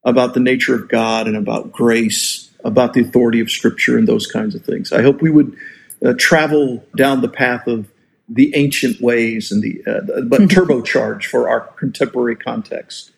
[0.03, 4.27] about the nature of God and about grace, about the authority of Scripture, and those
[4.27, 4.93] kinds of things.
[4.93, 5.57] I hope we would
[6.05, 7.91] uh, travel down the path of
[8.27, 13.11] the ancient ways and the uh, but turbocharge for our contemporary context.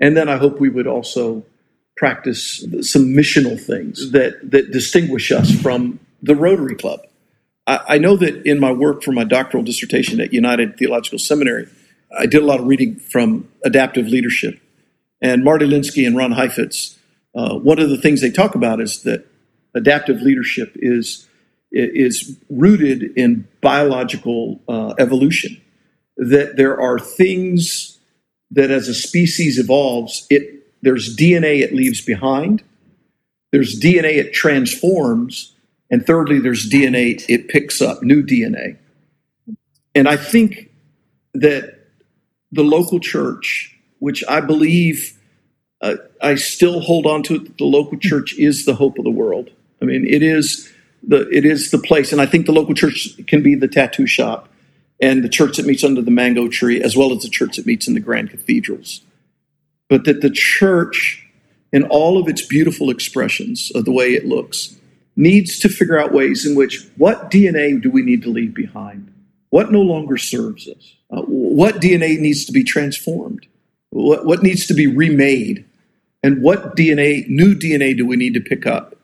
[0.00, 1.44] And then I hope we would also
[1.96, 7.00] practice some missional things that that distinguish us from the Rotary Club.
[7.66, 11.68] I, I know that in my work for my doctoral dissertation at United Theological Seminary,
[12.16, 14.60] I did a lot of reading from adaptive leadership.
[15.20, 16.98] And Marty Linsky and Ron Heifetz,
[17.34, 19.26] uh, one of the things they talk about is that
[19.74, 21.26] adaptive leadership is
[21.70, 25.60] is rooted in biological uh, evolution.
[26.16, 27.98] That there are things
[28.50, 32.62] that, as a species evolves, it there's DNA it leaves behind,
[33.52, 35.54] there's DNA it transforms,
[35.90, 38.78] and thirdly, there's DNA it picks up, new DNA.
[39.94, 40.70] And I think
[41.34, 41.77] that
[42.52, 45.18] the local church, which I believe
[45.80, 49.10] uh, I still hold on to it the local church is the hope of the
[49.10, 49.50] world.
[49.80, 50.72] I mean, it is
[51.02, 54.06] the it is the place, and I think the local church can be the tattoo
[54.06, 54.48] shop
[55.00, 57.66] and the church that meets under the mango tree, as well as the church that
[57.66, 59.02] meets in the grand cathedrals.
[59.88, 61.24] But that the church,
[61.72, 64.76] in all of its beautiful expressions of the way it looks,
[65.14, 69.12] needs to figure out ways in which what DNA do we need to leave behind?
[69.50, 70.94] What no longer serves us?
[71.10, 73.46] Uh, what DNA needs to be transformed?
[73.90, 75.64] What, what needs to be remade?
[76.22, 78.96] And what DNA, new DNA, do we need to pick up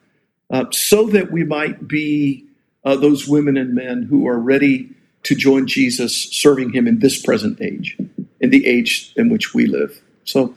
[0.49, 2.45] uh, so that we might be
[2.83, 4.89] uh, those women and men who are ready
[5.23, 7.97] to join Jesus, serving him in this present age,
[8.39, 9.99] in the age in which we live?
[10.23, 10.55] So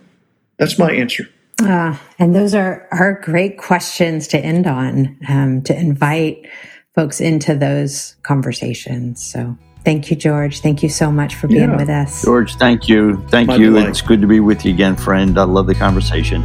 [0.58, 1.28] that's my answer.
[1.62, 6.46] Uh, and those are, are great questions to end on, um, to invite
[6.94, 9.24] folks into those conversations.
[9.24, 10.60] So thank you, George.
[10.60, 11.76] Thank you so much for being yeah.
[11.76, 12.24] with us.
[12.24, 13.24] George, thank you.
[13.28, 13.70] Thank My you.
[13.70, 13.88] Delight.
[13.88, 15.38] It's good to be with you again, friend.
[15.38, 16.42] I love the conversation.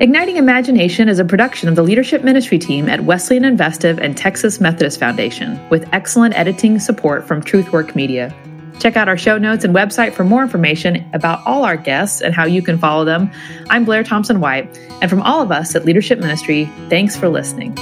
[0.00, 4.60] Igniting Imagination is a production of the Leadership Ministry team at Wesleyan Investive and Texas
[4.60, 8.34] Methodist Foundation, with excellent editing support from Truthwork Media.
[8.80, 12.34] Check out our show notes and website for more information about all our guests and
[12.34, 13.30] how you can follow them.
[13.70, 17.74] I'm Blair Thompson White, and from all of us at Leadership Ministry, thanks for listening.